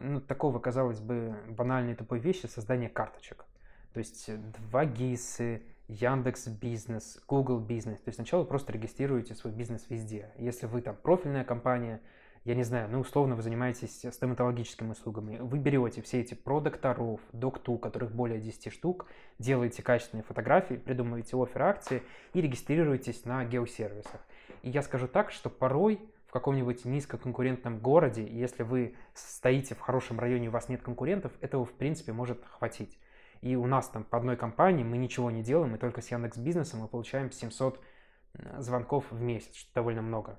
ну, 0.00 0.20
такого, 0.20 0.58
казалось 0.58 1.00
бы, 1.00 1.36
банальной 1.50 1.94
тупой 1.94 2.18
вещи 2.18 2.46
создания 2.46 2.88
карточек. 2.88 3.44
То 3.92 3.98
есть 3.98 4.30
2 4.70 4.84
ГИСы, 4.86 5.62
Яндекс 5.88 6.48
Бизнес, 6.48 7.18
Google 7.28 7.60
Бизнес. 7.60 8.00
То 8.00 8.08
есть 8.08 8.16
сначала 8.16 8.44
просто 8.44 8.72
регистрируете 8.72 9.34
свой 9.34 9.52
бизнес 9.52 9.86
везде. 9.88 10.30
Если 10.38 10.66
вы 10.66 10.82
там 10.82 10.96
профильная 10.96 11.44
компания, 11.44 12.00
я 12.46 12.54
не 12.54 12.62
знаю, 12.62 12.88
ну, 12.88 13.00
условно, 13.00 13.34
вы 13.34 13.42
занимаетесь 13.42 14.06
стоматологическими 14.08 14.92
услугами, 14.92 15.38
вы 15.40 15.58
берете 15.58 16.00
все 16.00 16.20
эти 16.20 16.34
про 16.34 16.60
докторов, 16.60 17.20
докту, 17.32 17.76
которых 17.76 18.12
более 18.14 18.38
10 18.38 18.72
штук, 18.72 19.06
делаете 19.40 19.82
качественные 19.82 20.22
фотографии, 20.22 20.74
придумываете 20.74 21.36
офер 21.36 21.62
акции 21.64 22.02
и 22.34 22.40
регистрируетесь 22.40 23.24
на 23.24 23.44
геосервисах. 23.44 24.20
И 24.62 24.70
я 24.70 24.82
скажу 24.82 25.08
так, 25.08 25.32
что 25.32 25.50
порой 25.50 25.98
в 26.28 26.30
каком-нибудь 26.30 26.84
низкоконкурентном 26.84 27.80
городе, 27.80 28.24
если 28.24 28.62
вы 28.62 28.94
стоите 29.12 29.74
в 29.74 29.80
хорошем 29.80 30.20
районе, 30.20 30.46
у 30.46 30.52
вас 30.52 30.68
нет 30.68 30.82
конкурентов, 30.82 31.32
этого, 31.40 31.64
в 31.64 31.72
принципе, 31.72 32.12
может 32.12 32.44
хватить. 32.44 32.96
И 33.40 33.56
у 33.56 33.66
нас 33.66 33.88
там 33.88 34.04
по 34.04 34.18
одной 34.18 34.36
компании 34.36 34.84
мы 34.84 34.98
ничего 34.98 35.32
не 35.32 35.42
делаем, 35.42 35.72
мы 35.72 35.78
только 35.78 36.00
с 36.00 36.12
Яндекс 36.12 36.38
Бизнесом 36.38 36.78
мы 36.78 36.86
получаем 36.86 37.32
700 37.32 37.80
звонков 38.58 39.10
в 39.10 39.20
месяц, 39.20 39.52
что 39.56 39.74
довольно 39.74 40.02
много 40.02 40.38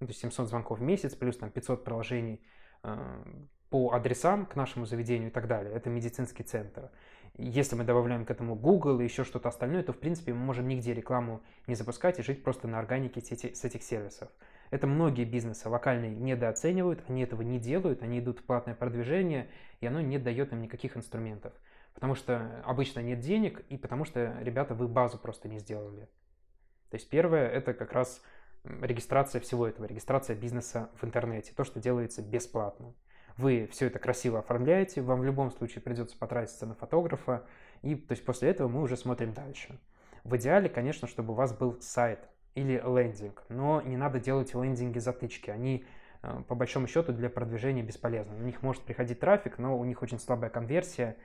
ну, 0.00 0.06
то 0.06 0.10
есть 0.10 0.20
700 0.20 0.48
звонков 0.48 0.78
в 0.78 0.82
месяц, 0.82 1.14
плюс 1.14 1.36
там 1.36 1.50
500 1.50 1.84
приложений 1.84 2.40
э, 2.82 3.24
по 3.70 3.92
адресам 3.92 4.46
к 4.46 4.56
нашему 4.56 4.86
заведению 4.86 5.28
и 5.28 5.32
так 5.32 5.46
далее. 5.46 5.72
Это 5.74 5.90
медицинский 5.90 6.42
центр. 6.42 6.90
Если 7.36 7.76
мы 7.76 7.84
добавляем 7.84 8.24
к 8.24 8.30
этому 8.30 8.54
Google 8.54 9.00
и 9.00 9.04
еще 9.04 9.24
что-то 9.24 9.48
остальное, 9.48 9.82
то, 9.82 9.92
в 9.92 9.98
принципе, 9.98 10.32
мы 10.32 10.40
можем 10.40 10.66
нигде 10.66 10.94
рекламу 10.94 11.42
не 11.66 11.74
запускать 11.74 12.18
и 12.18 12.22
жить 12.22 12.42
просто 12.42 12.66
на 12.66 12.78
органике 12.78 13.20
с 13.20 13.64
этих 13.64 13.82
сервисов. 13.82 14.28
Это 14.70 14.86
многие 14.86 15.24
бизнесы 15.24 15.68
локальные 15.68 16.10
недооценивают, 16.10 17.04
они 17.08 17.22
этого 17.22 17.42
не 17.42 17.58
делают, 17.58 18.02
они 18.02 18.18
идут 18.18 18.40
в 18.40 18.44
платное 18.44 18.74
продвижение, 18.74 19.48
и 19.80 19.86
оно 19.86 20.00
не 20.00 20.18
дает 20.18 20.52
им 20.52 20.60
никаких 20.62 20.96
инструментов. 20.96 21.52
Потому 21.94 22.14
что 22.14 22.62
обычно 22.64 23.00
нет 23.00 23.20
денег, 23.20 23.60
и 23.68 23.76
потому 23.76 24.04
что, 24.04 24.36
ребята, 24.40 24.74
вы 24.74 24.88
базу 24.88 25.18
просто 25.18 25.48
не 25.48 25.58
сделали. 25.58 26.08
То 26.90 26.96
есть 26.96 27.08
первое, 27.08 27.48
это 27.48 27.74
как 27.74 27.92
раз 27.92 28.22
регистрация 28.80 29.40
всего 29.40 29.66
этого, 29.66 29.86
регистрация 29.86 30.36
бизнеса 30.36 30.90
в 31.00 31.04
интернете, 31.04 31.52
то, 31.54 31.64
что 31.64 31.80
делается 31.80 32.22
бесплатно. 32.22 32.94
Вы 33.36 33.68
все 33.70 33.86
это 33.86 33.98
красиво 33.98 34.40
оформляете, 34.40 35.00
вам 35.00 35.20
в 35.20 35.24
любом 35.24 35.50
случае 35.50 35.80
придется 35.80 36.18
потратиться 36.18 36.66
на 36.66 36.74
фотографа, 36.74 37.46
и 37.82 37.94
то 37.94 38.12
есть 38.12 38.24
после 38.24 38.50
этого 38.50 38.68
мы 38.68 38.82
уже 38.82 38.96
смотрим 38.96 39.32
дальше. 39.32 39.78
В 40.24 40.36
идеале, 40.36 40.68
конечно, 40.68 41.06
чтобы 41.06 41.32
у 41.32 41.36
вас 41.36 41.56
был 41.56 41.80
сайт 41.80 42.18
или 42.54 42.82
лендинг, 42.84 43.44
но 43.48 43.80
не 43.82 43.96
надо 43.96 44.18
делать 44.18 44.54
лендинги 44.54 44.98
затычки, 44.98 45.50
они 45.50 45.84
э, 46.22 46.42
по 46.48 46.56
большому 46.56 46.88
счету 46.88 47.12
для 47.12 47.30
продвижения 47.30 47.82
бесполезны. 47.82 48.34
На 48.34 48.42
них 48.42 48.62
может 48.62 48.82
приходить 48.82 49.20
трафик, 49.20 49.58
но 49.58 49.78
у 49.78 49.84
них 49.84 50.02
очень 50.02 50.18
слабая 50.18 50.50
конверсия, 50.50 51.16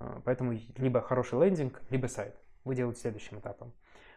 э, 0.00 0.20
поэтому 0.24 0.58
либо 0.76 1.00
хороший 1.00 1.38
лендинг, 1.38 1.80
либо 1.90 2.08
сайт. 2.08 2.34
Вы 2.64 2.74
делаете 2.74 3.00
следующим 3.00 3.38
этапом. 3.38 3.72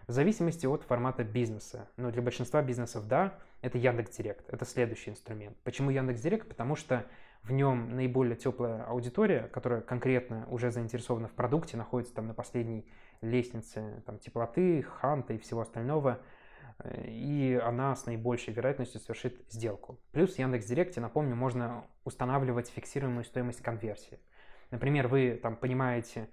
В 0.07 0.11
зависимости 0.11 0.65
от 0.65 0.83
формата 0.83 1.23
бизнеса. 1.23 1.87
Но 1.95 2.11
для 2.11 2.21
большинства 2.21 2.61
бизнесов, 2.61 3.07
да, 3.07 3.35
это 3.61 3.77
Яндекс 3.77 4.17
Директ. 4.17 4.49
Это 4.49 4.65
следующий 4.65 5.11
инструмент. 5.11 5.55
Почему 5.63 5.91
Яндекс 5.91 6.19
Директ? 6.19 6.47
Потому 6.49 6.75
что 6.75 7.05
в 7.43 7.53
нем 7.53 7.95
наиболее 7.95 8.35
теплая 8.35 8.83
аудитория, 8.83 9.49
которая 9.53 9.79
конкретно 9.79 10.45
уже 10.49 10.71
заинтересована 10.71 11.29
в 11.29 11.31
продукте, 11.31 11.77
находится 11.77 12.13
там 12.13 12.27
на 12.27 12.33
последней 12.33 12.85
лестнице 13.21 14.03
там, 14.05 14.19
теплоты, 14.19 14.81
ханта 14.81 15.33
и 15.33 15.37
всего 15.37 15.61
остального, 15.61 16.19
и 17.05 17.61
она 17.63 17.95
с 17.95 18.05
наибольшей 18.05 18.53
вероятностью 18.53 18.99
совершит 18.99 19.41
сделку. 19.49 19.97
Плюс 20.11 20.35
в 20.35 20.39
Яндекс 20.39 20.65
Директе, 20.65 20.99
напомню, 20.99 21.35
можно 21.35 21.85
устанавливать 22.03 22.67
фиксируемую 22.67 23.23
стоимость 23.23 23.61
конверсии. 23.61 24.19
Например, 24.69 25.07
вы 25.07 25.39
там 25.41 25.55
понимаете, 25.55 26.21
Э, 26.21 26.27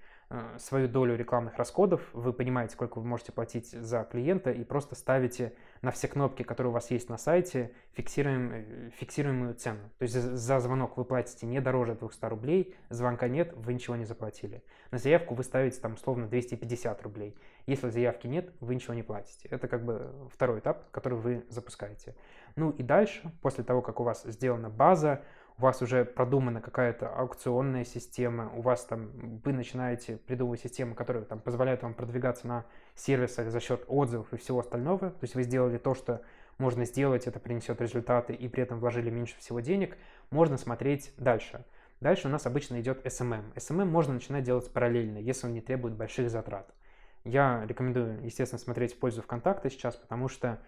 свою 0.59 0.87
долю 0.89 1.17
рекламных 1.17 1.57
расходов, 1.57 2.09
вы 2.13 2.33
понимаете, 2.33 2.75
сколько 2.75 2.99
вы 3.01 3.05
можете 3.05 3.33
платить 3.33 3.71
за 3.71 4.05
клиента 4.05 4.53
и 4.53 4.63
просто 4.63 4.95
ставите 4.95 5.55
на 5.83 5.91
все 5.91 6.07
кнопки, 6.07 6.45
которые 6.45 6.71
у 6.71 6.75
вас 6.75 6.91
есть 6.93 7.09
на 7.09 7.19
сайте, 7.19 7.73
фиксируем, 7.95 8.53
э, 8.53 8.91
фиксируемую 8.97 9.55
цену. 9.55 9.81
То 9.99 10.05
есть 10.05 10.15
за 10.15 10.61
звонок 10.61 10.97
вы 10.97 11.05
платите 11.05 11.47
не 11.47 11.61
дороже 11.61 11.97
200 11.97 12.27
рублей, 12.27 12.77
звонка 12.91 13.27
нет, 13.27 13.53
вы 13.57 13.75
ничего 13.75 13.97
не 13.97 14.05
заплатили. 14.05 14.63
На 14.93 14.99
заявку 14.99 15.35
вы 15.35 15.43
ставите 15.43 15.81
там 15.81 15.95
условно 15.95 16.29
250 16.29 17.03
рублей. 17.03 17.37
Если 17.67 17.89
заявки 17.89 18.29
нет, 18.29 18.53
вы 18.61 18.77
ничего 18.77 18.95
не 18.95 19.03
платите. 19.03 19.49
Это 19.49 19.67
как 19.67 19.85
бы 19.85 20.13
второй 20.33 20.61
этап, 20.61 20.91
который 20.93 21.19
вы 21.19 21.45
запускаете. 21.49 22.15
Ну 22.55 22.71
и 22.71 22.83
дальше, 22.85 23.33
после 23.43 23.65
того, 23.65 23.83
как 23.83 23.99
у 23.99 24.05
вас 24.05 24.23
сделана 24.25 24.71
база, 24.71 25.23
у 25.61 25.63
вас 25.63 25.83
уже 25.83 26.07
продумана 26.07 26.63
какая-то 26.63 27.15
аукционная 27.15 27.85
система, 27.85 28.51
у 28.55 28.63
вас 28.63 28.87
там, 28.87 29.11
вы 29.45 29.53
начинаете 29.53 30.17
придумывать 30.17 30.61
системы, 30.61 30.95
которые 30.95 31.27
там 31.27 31.39
позволяют 31.39 31.83
вам 31.83 31.93
продвигаться 31.93 32.49
на 32.49 32.65
сервисах 32.95 33.51
за 33.51 33.61
счет 33.61 33.85
отзывов 33.87 34.33
и 34.33 34.39
всего 34.39 34.61
остального, 34.61 35.11
то 35.11 35.23
есть 35.23 35.35
вы 35.35 35.43
сделали 35.43 35.77
то, 35.77 35.95
что 35.95 36.23
можно 36.57 36.87
сделать, 36.87 37.27
это 37.27 37.39
принесет 37.41 37.79
результаты 37.83 38.33
и 38.33 38.49
при 38.49 38.63
этом 38.63 38.81
вложили 38.81 39.11
меньше 39.11 39.37
всего 39.39 39.61
денег, 39.61 39.99
можно 40.31 40.57
смотреть 40.57 41.13
дальше. 41.19 41.63
Дальше 42.01 42.29
у 42.29 42.31
нас 42.31 42.47
обычно 42.47 42.81
идет 42.81 43.05
SMM. 43.05 43.53
SMM 43.55 43.85
можно 43.85 44.15
начинать 44.15 44.45
делать 44.45 44.73
параллельно, 44.73 45.19
если 45.19 45.47
он 45.47 45.53
не 45.53 45.61
требует 45.61 45.95
больших 45.95 46.31
затрат. 46.31 46.73
Я 47.25 47.67
рекомендую, 47.67 48.25
естественно, 48.25 48.59
смотреть 48.59 48.95
в 48.95 48.99
пользу 48.99 49.21
ВКонтакта 49.21 49.69
сейчас, 49.69 49.97
потому 49.97 50.29
что 50.29 50.59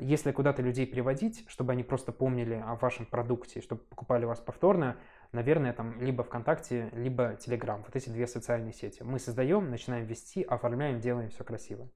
если 0.00 0.32
куда-то 0.32 0.62
людей 0.62 0.86
приводить, 0.86 1.44
чтобы 1.48 1.72
они 1.72 1.82
просто 1.82 2.12
помнили 2.12 2.54
о 2.54 2.76
вашем 2.76 3.06
продукте, 3.06 3.60
чтобы 3.60 3.82
покупали 3.82 4.24
вас 4.24 4.40
повторно, 4.40 4.96
наверное, 5.32 5.72
там 5.72 6.00
либо 6.00 6.24
ВКонтакте, 6.24 6.90
либо 6.92 7.36
Телеграм. 7.36 7.82
Вот 7.84 7.96
эти 7.96 8.08
две 8.08 8.26
социальные 8.26 8.72
сети. 8.72 9.02
Мы 9.02 9.18
создаем, 9.18 9.70
начинаем 9.70 10.04
вести, 10.04 10.42
оформляем, 10.42 11.00
делаем 11.00 11.30
все 11.30 11.44
красиво. 11.44 11.88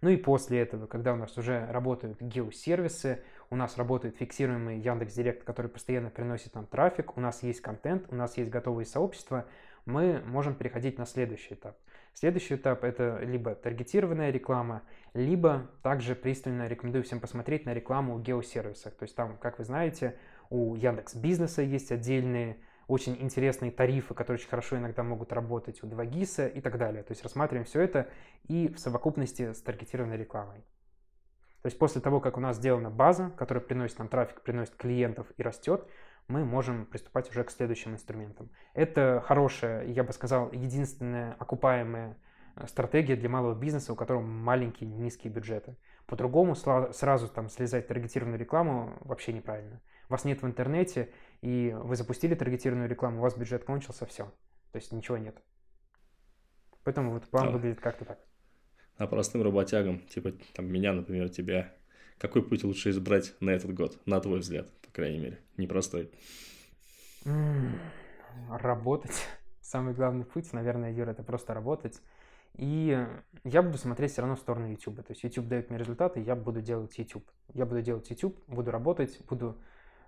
Ну 0.00 0.10
и 0.10 0.16
после 0.16 0.60
этого, 0.60 0.86
когда 0.86 1.12
у 1.12 1.16
нас 1.16 1.36
уже 1.38 1.66
работают 1.66 2.20
геосервисы, 2.20 3.22
у 3.50 3.56
нас 3.56 3.76
работает 3.76 4.16
фиксируемый 4.16 4.78
Яндекс 4.80 5.14
Директ, 5.14 5.44
который 5.44 5.68
постоянно 5.68 6.10
приносит 6.10 6.54
нам 6.54 6.66
трафик, 6.66 7.16
у 7.16 7.20
нас 7.20 7.42
есть 7.42 7.60
контент, 7.60 8.06
у 8.10 8.14
нас 8.14 8.36
есть 8.36 8.50
готовые 8.50 8.86
сообщества, 8.86 9.46
мы 9.84 10.20
можем 10.26 10.54
переходить 10.54 10.98
на 10.98 11.06
следующий 11.06 11.54
этап– 11.54 11.76
Следующий 12.14 12.56
этап 12.56 12.84
это 12.84 13.18
либо 13.22 13.54
таргетированная 13.54 14.30
реклама, 14.30 14.82
либо 15.14 15.70
также 15.82 16.14
пристально 16.14 16.68
рекомендую 16.68 17.04
всем 17.04 17.20
посмотреть 17.20 17.66
на 17.66 17.74
рекламу 17.74 18.14
в 18.14 18.22
геосервисах. 18.22 18.94
То 18.94 19.04
есть 19.04 19.16
там, 19.16 19.38
как 19.38 19.58
вы 19.58 19.64
знаете, 19.64 20.16
у 20.50 20.74
Яндекс 20.74 21.14
Бизнеса 21.14 21.62
есть 21.62 21.90
отдельные 21.90 22.58
очень 22.88 23.16
интересные 23.20 23.70
тарифы, 23.70 24.12
которые 24.12 24.38
очень 24.38 24.50
хорошо 24.50 24.76
иногда 24.76 25.02
могут 25.02 25.32
работать 25.32 25.82
у 25.82 25.86
2GIS 25.86 26.52
и 26.52 26.60
так 26.60 26.78
далее. 26.78 27.02
То 27.02 27.12
есть 27.12 27.22
рассматриваем 27.22 27.64
все 27.64 27.80
это 27.80 28.08
и 28.48 28.68
в 28.68 28.78
совокупности 28.78 29.52
с 29.52 29.62
таргетированной 29.62 30.16
рекламой. 30.16 30.62
То 31.62 31.66
есть 31.66 31.78
после 31.78 32.00
того, 32.00 32.20
как 32.20 32.36
у 32.36 32.40
нас 32.40 32.56
сделана 32.56 32.90
база, 32.90 33.30
которая 33.36 33.62
приносит 33.62 33.98
нам 33.98 34.08
трафик, 34.08 34.42
приносит 34.42 34.74
клиентов 34.74 35.28
и 35.36 35.42
растет, 35.42 35.86
мы 36.28 36.44
можем 36.44 36.86
приступать 36.86 37.30
уже 37.30 37.44
к 37.44 37.50
следующим 37.50 37.92
инструментам. 37.92 38.50
Это 38.74 39.22
хорошая, 39.24 39.86
я 39.86 40.04
бы 40.04 40.12
сказал, 40.12 40.50
единственная 40.52 41.34
окупаемая 41.38 42.16
э, 42.56 42.66
стратегия 42.66 43.16
для 43.16 43.28
малого 43.28 43.54
бизнеса, 43.54 43.92
у 43.92 43.96
которого 43.96 44.22
маленькие, 44.22 44.88
низкие 44.88 45.32
бюджеты. 45.32 45.76
По-другому 46.06 46.54
сразу 46.54 47.28
там 47.28 47.48
слезать 47.48 47.86
таргетированную 47.86 48.38
рекламу 48.38 48.96
вообще 49.00 49.32
неправильно. 49.32 49.80
Вас 50.08 50.24
нет 50.24 50.42
в 50.42 50.46
интернете, 50.46 51.10
и 51.40 51.74
вы 51.78 51.96
запустили 51.96 52.34
таргетированную 52.34 52.88
рекламу, 52.88 53.18
у 53.18 53.22
вас 53.22 53.36
бюджет 53.36 53.64
кончился, 53.64 54.06
все. 54.06 54.24
То 54.72 54.78
есть 54.78 54.92
ничего 54.92 55.16
нет. 55.16 55.36
Поэтому 56.84 57.12
вот 57.12 57.24
план 57.28 57.48
а, 57.48 57.50
выглядит 57.50 57.80
как-то 57.80 58.04
так. 58.04 58.18
А 58.96 59.06
простым 59.06 59.42
работягам, 59.42 60.00
типа 60.00 60.32
там 60.54 60.66
меня, 60.66 60.92
например, 60.92 61.28
тебя, 61.28 61.72
какой 62.18 62.42
путь 62.42 62.64
лучше 62.64 62.90
избрать 62.90 63.34
на 63.40 63.50
этот 63.50 63.72
год, 63.74 64.00
на 64.06 64.20
твой 64.20 64.40
взгляд, 64.40 64.70
крайней 64.92 65.18
мере, 65.18 65.40
непростой? 65.56 66.10
Работать. 68.48 69.26
Самый 69.60 69.94
главный 69.94 70.24
путь, 70.24 70.52
наверное, 70.52 70.92
Юра, 70.92 71.10
это 71.10 71.22
просто 71.22 71.54
работать. 71.54 72.00
И 72.54 73.06
я 73.44 73.62
буду 73.62 73.78
смотреть 73.78 74.12
все 74.12 74.20
равно 74.20 74.36
в 74.36 74.40
сторону 74.40 74.70
YouTube. 74.70 74.96
То 74.96 75.12
есть 75.12 75.22
YouTube 75.22 75.48
дает 75.48 75.70
мне 75.70 75.78
результаты, 75.78 76.20
я 76.20 76.36
буду 76.36 76.60
делать 76.60 76.96
YouTube. 76.98 77.24
Я 77.54 77.64
буду 77.64 77.80
делать 77.80 78.08
YouTube, 78.10 78.38
буду 78.46 78.70
работать, 78.70 79.18
буду 79.28 79.58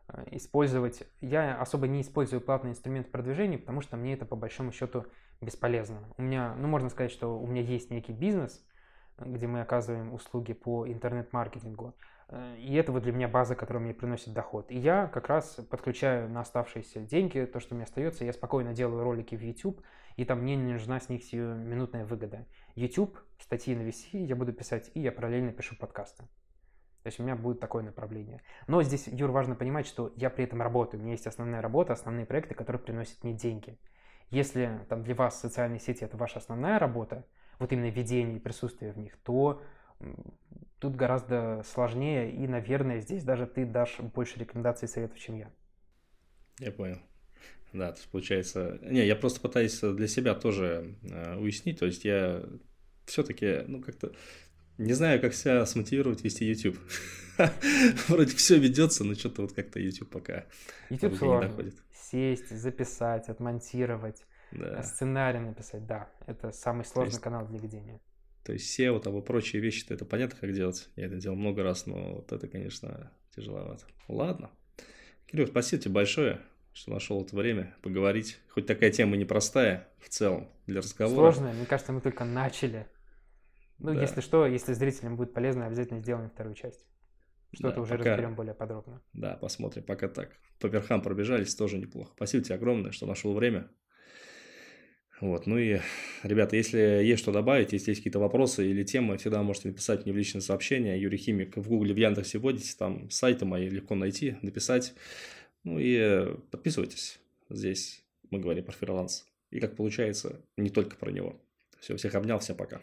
э, 0.08 0.24
использовать. 0.32 1.04
Я 1.20 1.58
особо 1.58 1.86
не 1.86 2.02
использую 2.02 2.42
платный 2.42 2.72
инструмент 2.72 3.10
продвижения, 3.10 3.58
потому 3.58 3.80
что 3.80 3.96
мне 3.96 4.12
это 4.12 4.26
по 4.26 4.36
большому 4.36 4.72
счету 4.72 5.06
бесполезно. 5.40 6.00
У 6.18 6.22
меня, 6.22 6.54
ну 6.56 6.68
можно 6.68 6.90
сказать, 6.90 7.12
что 7.12 7.38
у 7.38 7.46
меня 7.46 7.62
есть 7.62 7.90
некий 7.90 8.12
бизнес, 8.12 8.62
где 9.18 9.46
мы 9.46 9.60
оказываем 9.62 10.12
услуги 10.12 10.52
по 10.52 10.86
интернет-маркетингу. 10.86 11.94
Э, 12.34 12.56
и 12.58 12.74
это 12.74 12.92
вот 12.92 13.04
для 13.04 13.12
меня 13.12 13.28
база, 13.28 13.54
которая 13.54 13.82
мне 13.82 13.94
приносит 13.94 14.32
доход. 14.32 14.70
И 14.70 14.76
я 14.76 15.06
как 15.06 15.28
раз 15.28 15.60
подключаю 15.70 16.28
на 16.28 16.40
оставшиеся 16.40 17.00
деньги, 17.00 17.44
то, 17.44 17.60
что 17.60 17.74
мне 17.74 17.84
остается, 17.84 18.24
я 18.24 18.32
спокойно 18.32 18.74
делаю 18.74 19.04
ролики 19.04 19.36
в 19.36 19.40
YouTube, 19.40 19.80
и 20.16 20.24
там 20.24 20.40
мне 20.40 20.56
не 20.56 20.72
нужна 20.72 21.00
с 21.00 21.08
них 21.08 21.32
минутная 21.32 22.04
выгода. 22.04 22.46
YouTube, 22.74 23.18
статьи 23.38 23.74
на 23.74 23.82
VC 23.82 24.24
я 24.24 24.34
буду 24.36 24.52
писать, 24.52 24.90
и 24.94 25.00
я 25.00 25.12
параллельно 25.12 25.52
пишу 25.52 25.76
подкасты. 25.76 26.24
То 27.02 27.08
есть 27.08 27.20
у 27.20 27.22
меня 27.22 27.36
будет 27.36 27.60
такое 27.60 27.82
направление. 27.82 28.40
Но 28.66 28.82
здесь, 28.82 29.06
Юр, 29.08 29.30
важно 29.30 29.54
понимать, 29.54 29.86
что 29.86 30.12
я 30.16 30.30
при 30.30 30.44
этом 30.44 30.62
работаю. 30.62 31.00
У 31.00 31.02
меня 31.02 31.12
есть 31.12 31.26
основная 31.26 31.60
работа, 31.60 31.92
основные 31.92 32.24
проекты, 32.24 32.54
которые 32.54 32.80
приносят 32.80 33.22
мне 33.22 33.34
деньги. 33.34 33.78
Если 34.30 34.80
там 34.88 35.04
для 35.04 35.14
вас 35.14 35.38
социальные 35.38 35.80
сети 35.80 36.02
это 36.02 36.16
ваша 36.16 36.38
основная 36.38 36.78
работа, 36.78 37.26
вот 37.58 37.72
именно 37.72 37.90
ведение 37.90 38.36
и 38.36 38.40
присутствие 38.40 38.92
в 38.92 38.98
них, 38.98 39.16
то 39.18 39.62
тут 40.78 40.96
гораздо 40.96 41.62
сложнее, 41.64 42.32
и, 42.32 42.46
наверное, 42.46 43.00
здесь 43.00 43.24
даже 43.24 43.46
ты 43.46 43.64
дашь 43.64 43.98
больше 43.98 44.38
рекомендаций 44.38 44.86
и 44.86 44.90
советов, 44.90 45.18
чем 45.18 45.36
я. 45.36 45.50
Я 46.58 46.72
понял. 46.72 46.98
Да, 47.72 47.90
то 47.90 47.98
есть 47.98 48.10
получается... 48.10 48.78
Не, 48.82 49.04
я 49.04 49.16
просто 49.16 49.40
пытаюсь 49.40 49.80
для 49.80 50.06
себя 50.06 50.34
тоже 50.34 50.96
э, 51.02 51.36
уяснить, 51.36 51.80
то 51.80 51.86
есть 51.86 52.04
я 52.04 52.44
все-таки, 53.06 53.64
ну, 53.66 53.82
как-то 53.82 54.12
не 54.78 54.92
знаю, 54.92 55.20
как 55.20 55.34
себя 55.34 55.64
смотивировать 55.66 56.24
вести 56.24 56.44
YouTube. 56.44 56.78
Вроде 58.08 58.34
все 58.36 58.58
ведется, 58.58 59.04
но 59.04 59.14
что-то 59.14 59.42
вот 59.42 59.52
как-то 59.52 59.78
YouTube 59.78 60.10
пока 60.10 60.46
YouTube 60.90 61.16
сложно. 61.16 61.72
Сесть, 61.92 62.50
записать, 62.50 63.28
отмонтировать, 63.28 64.24
да. 64.52 64.82
сценарий 64.82 65.40
написать, 65.40 65.86
да. 65.86 66.10
Это 66.26 66.52
самый 66.52 66.84
сложный 66.84 67.12
есть... 67.12 67.22
канал 67.22 67.46
для 67.46 67.58
ведения. 67.58 68.00
То 68.44 68.52
есть 68.52 68.78
SEO, 68.78 69.00
там 69.00 69.18
и 69.18 69.22
прочие 69.22 69.62
вещи-то 69.62 69.94
это 69.94 70.04
понятно, 70.04 70.38
как 70.38 70.52
делать. 70.52 70.88
Я 70.96 71.06
это 71.06 71.16
делал 71.16 71.36
много 71.36 71.62
раз, 71.62 71.86
но 71.86 72.16
вот 72.16 72.30
это, 72.30 72.46
конечно, 72.46 73.10
тяжеловато. 73.34 73.86
Ладно. 74.06 74.50
Кирилл, 75.26 75.46
спасибо 75.46 75.82
тебе 75.82 75.94
большое, 75.94 76.40
что 76.74 76.92
нашел 76.92 77.22
это 77.22 77.34
время 77.34 77.74
поговорить. 77.80 78.38
Хоть 78.50 78.66
такая 78.66 78.90
тема 78.90 79.16
непростая 79.16 79.88
в 79.98 80.10
целом 80.10 80.50
для 80.66 80.82
разговора. 80.82 81.32
Сложная, 81.32 81.54
мне 81.54 81.64
кажется, 81.64 81.92
мы 81.92 82.02
только 82.02 82.24
начали. 82.26 82.86
Ну, 83.78 83.94
да. 83.94 84.02
если 84.02 84.20
что, 84.20 84.46
если 84.46 84.74
зрителям 84.74 85.16
будет 85.16 85.32
полезно, 85.32 85.66
обязательно 85.66 86.00
сделаем 86.00 86.28
вторую 86.28 86.54
часть. 86.54 86.84
Что-то 87.54 87.76
да, 87.76 87.80
уже 87.80 87.96
пока... 87.96 88.10
разберем 88.10 88.34
более 88.34 88.54
подробно. 88.54 89.00
Да, 89.14 89.36
посмотрим. 89.36 89.84
Пока 89.84 90.08
так. 90.08 90.36
По 90.60 90.66
верхам 90.66 91.00
пробежались, 91.00 91.54
тоже 91.54 91.78
неплохо. 91.78 92.12
Спасибо 92.14 92.44
тебе 92.44 92.56
огромное, 92.56 92.92
что 92.92 93.06
нашел 93.06 93.32
время. 93.32 93.70
Вот, 95.20 95.46
ну 95.46 95.56
и, 95.56 95.80
ребята, 96.22 96.56
если 96.56 96.78
есть 96.78 97.22
что 97.22 97.32
добавить, 97.32 97.72
если 97.72 97.92
есть 97.92 98.00
какие-то 98.00 98.18
вопросы 98.18 98.68
или 98.68 98.82
темы, 98.82 99.16
всегда 99.16 99.42
можете 99.42 99.68
написать 99.68 100.04
мне 100.04 100.12
в 100.12 100.16
личное 100.16 100.40
сообщение. 100.40 101.00
Юрий 101.00 101.18
Химик 101.18 101.56
в 101.56 101.68
Гугле, 101.68 101.94
в 101.94 101.96
Яндексе 101.96 102.38
вводите, 102.38 102.74
там 102.76 103.08
сайты 103.10 103.44
мои 103.44 103.68
легко 103.68 103.94
найти, 103.94 104.36
написать. 104.42 104.92
Ну 105.62 105.78
и 105.78 106.36
подписывайтесь. 106.50 107.20
Здесь 107.48 108.02
мы 108.30 108.40
говорим 108.40 108.64
про 108.64 108.72
фриланс. 108.72 109.26
И 109.50 109.60
как 109.60 109.76
получается, 109.76 110.40
не 110.56 110.68
только 110.68 110.96
про 110.96 111.10
него. 111.10 111.40
Все, 111.78 111.96
всех 111.96 112.14
обнял, 112.16 112.40
всем 112.40 112.56
пока. 112.56 112.80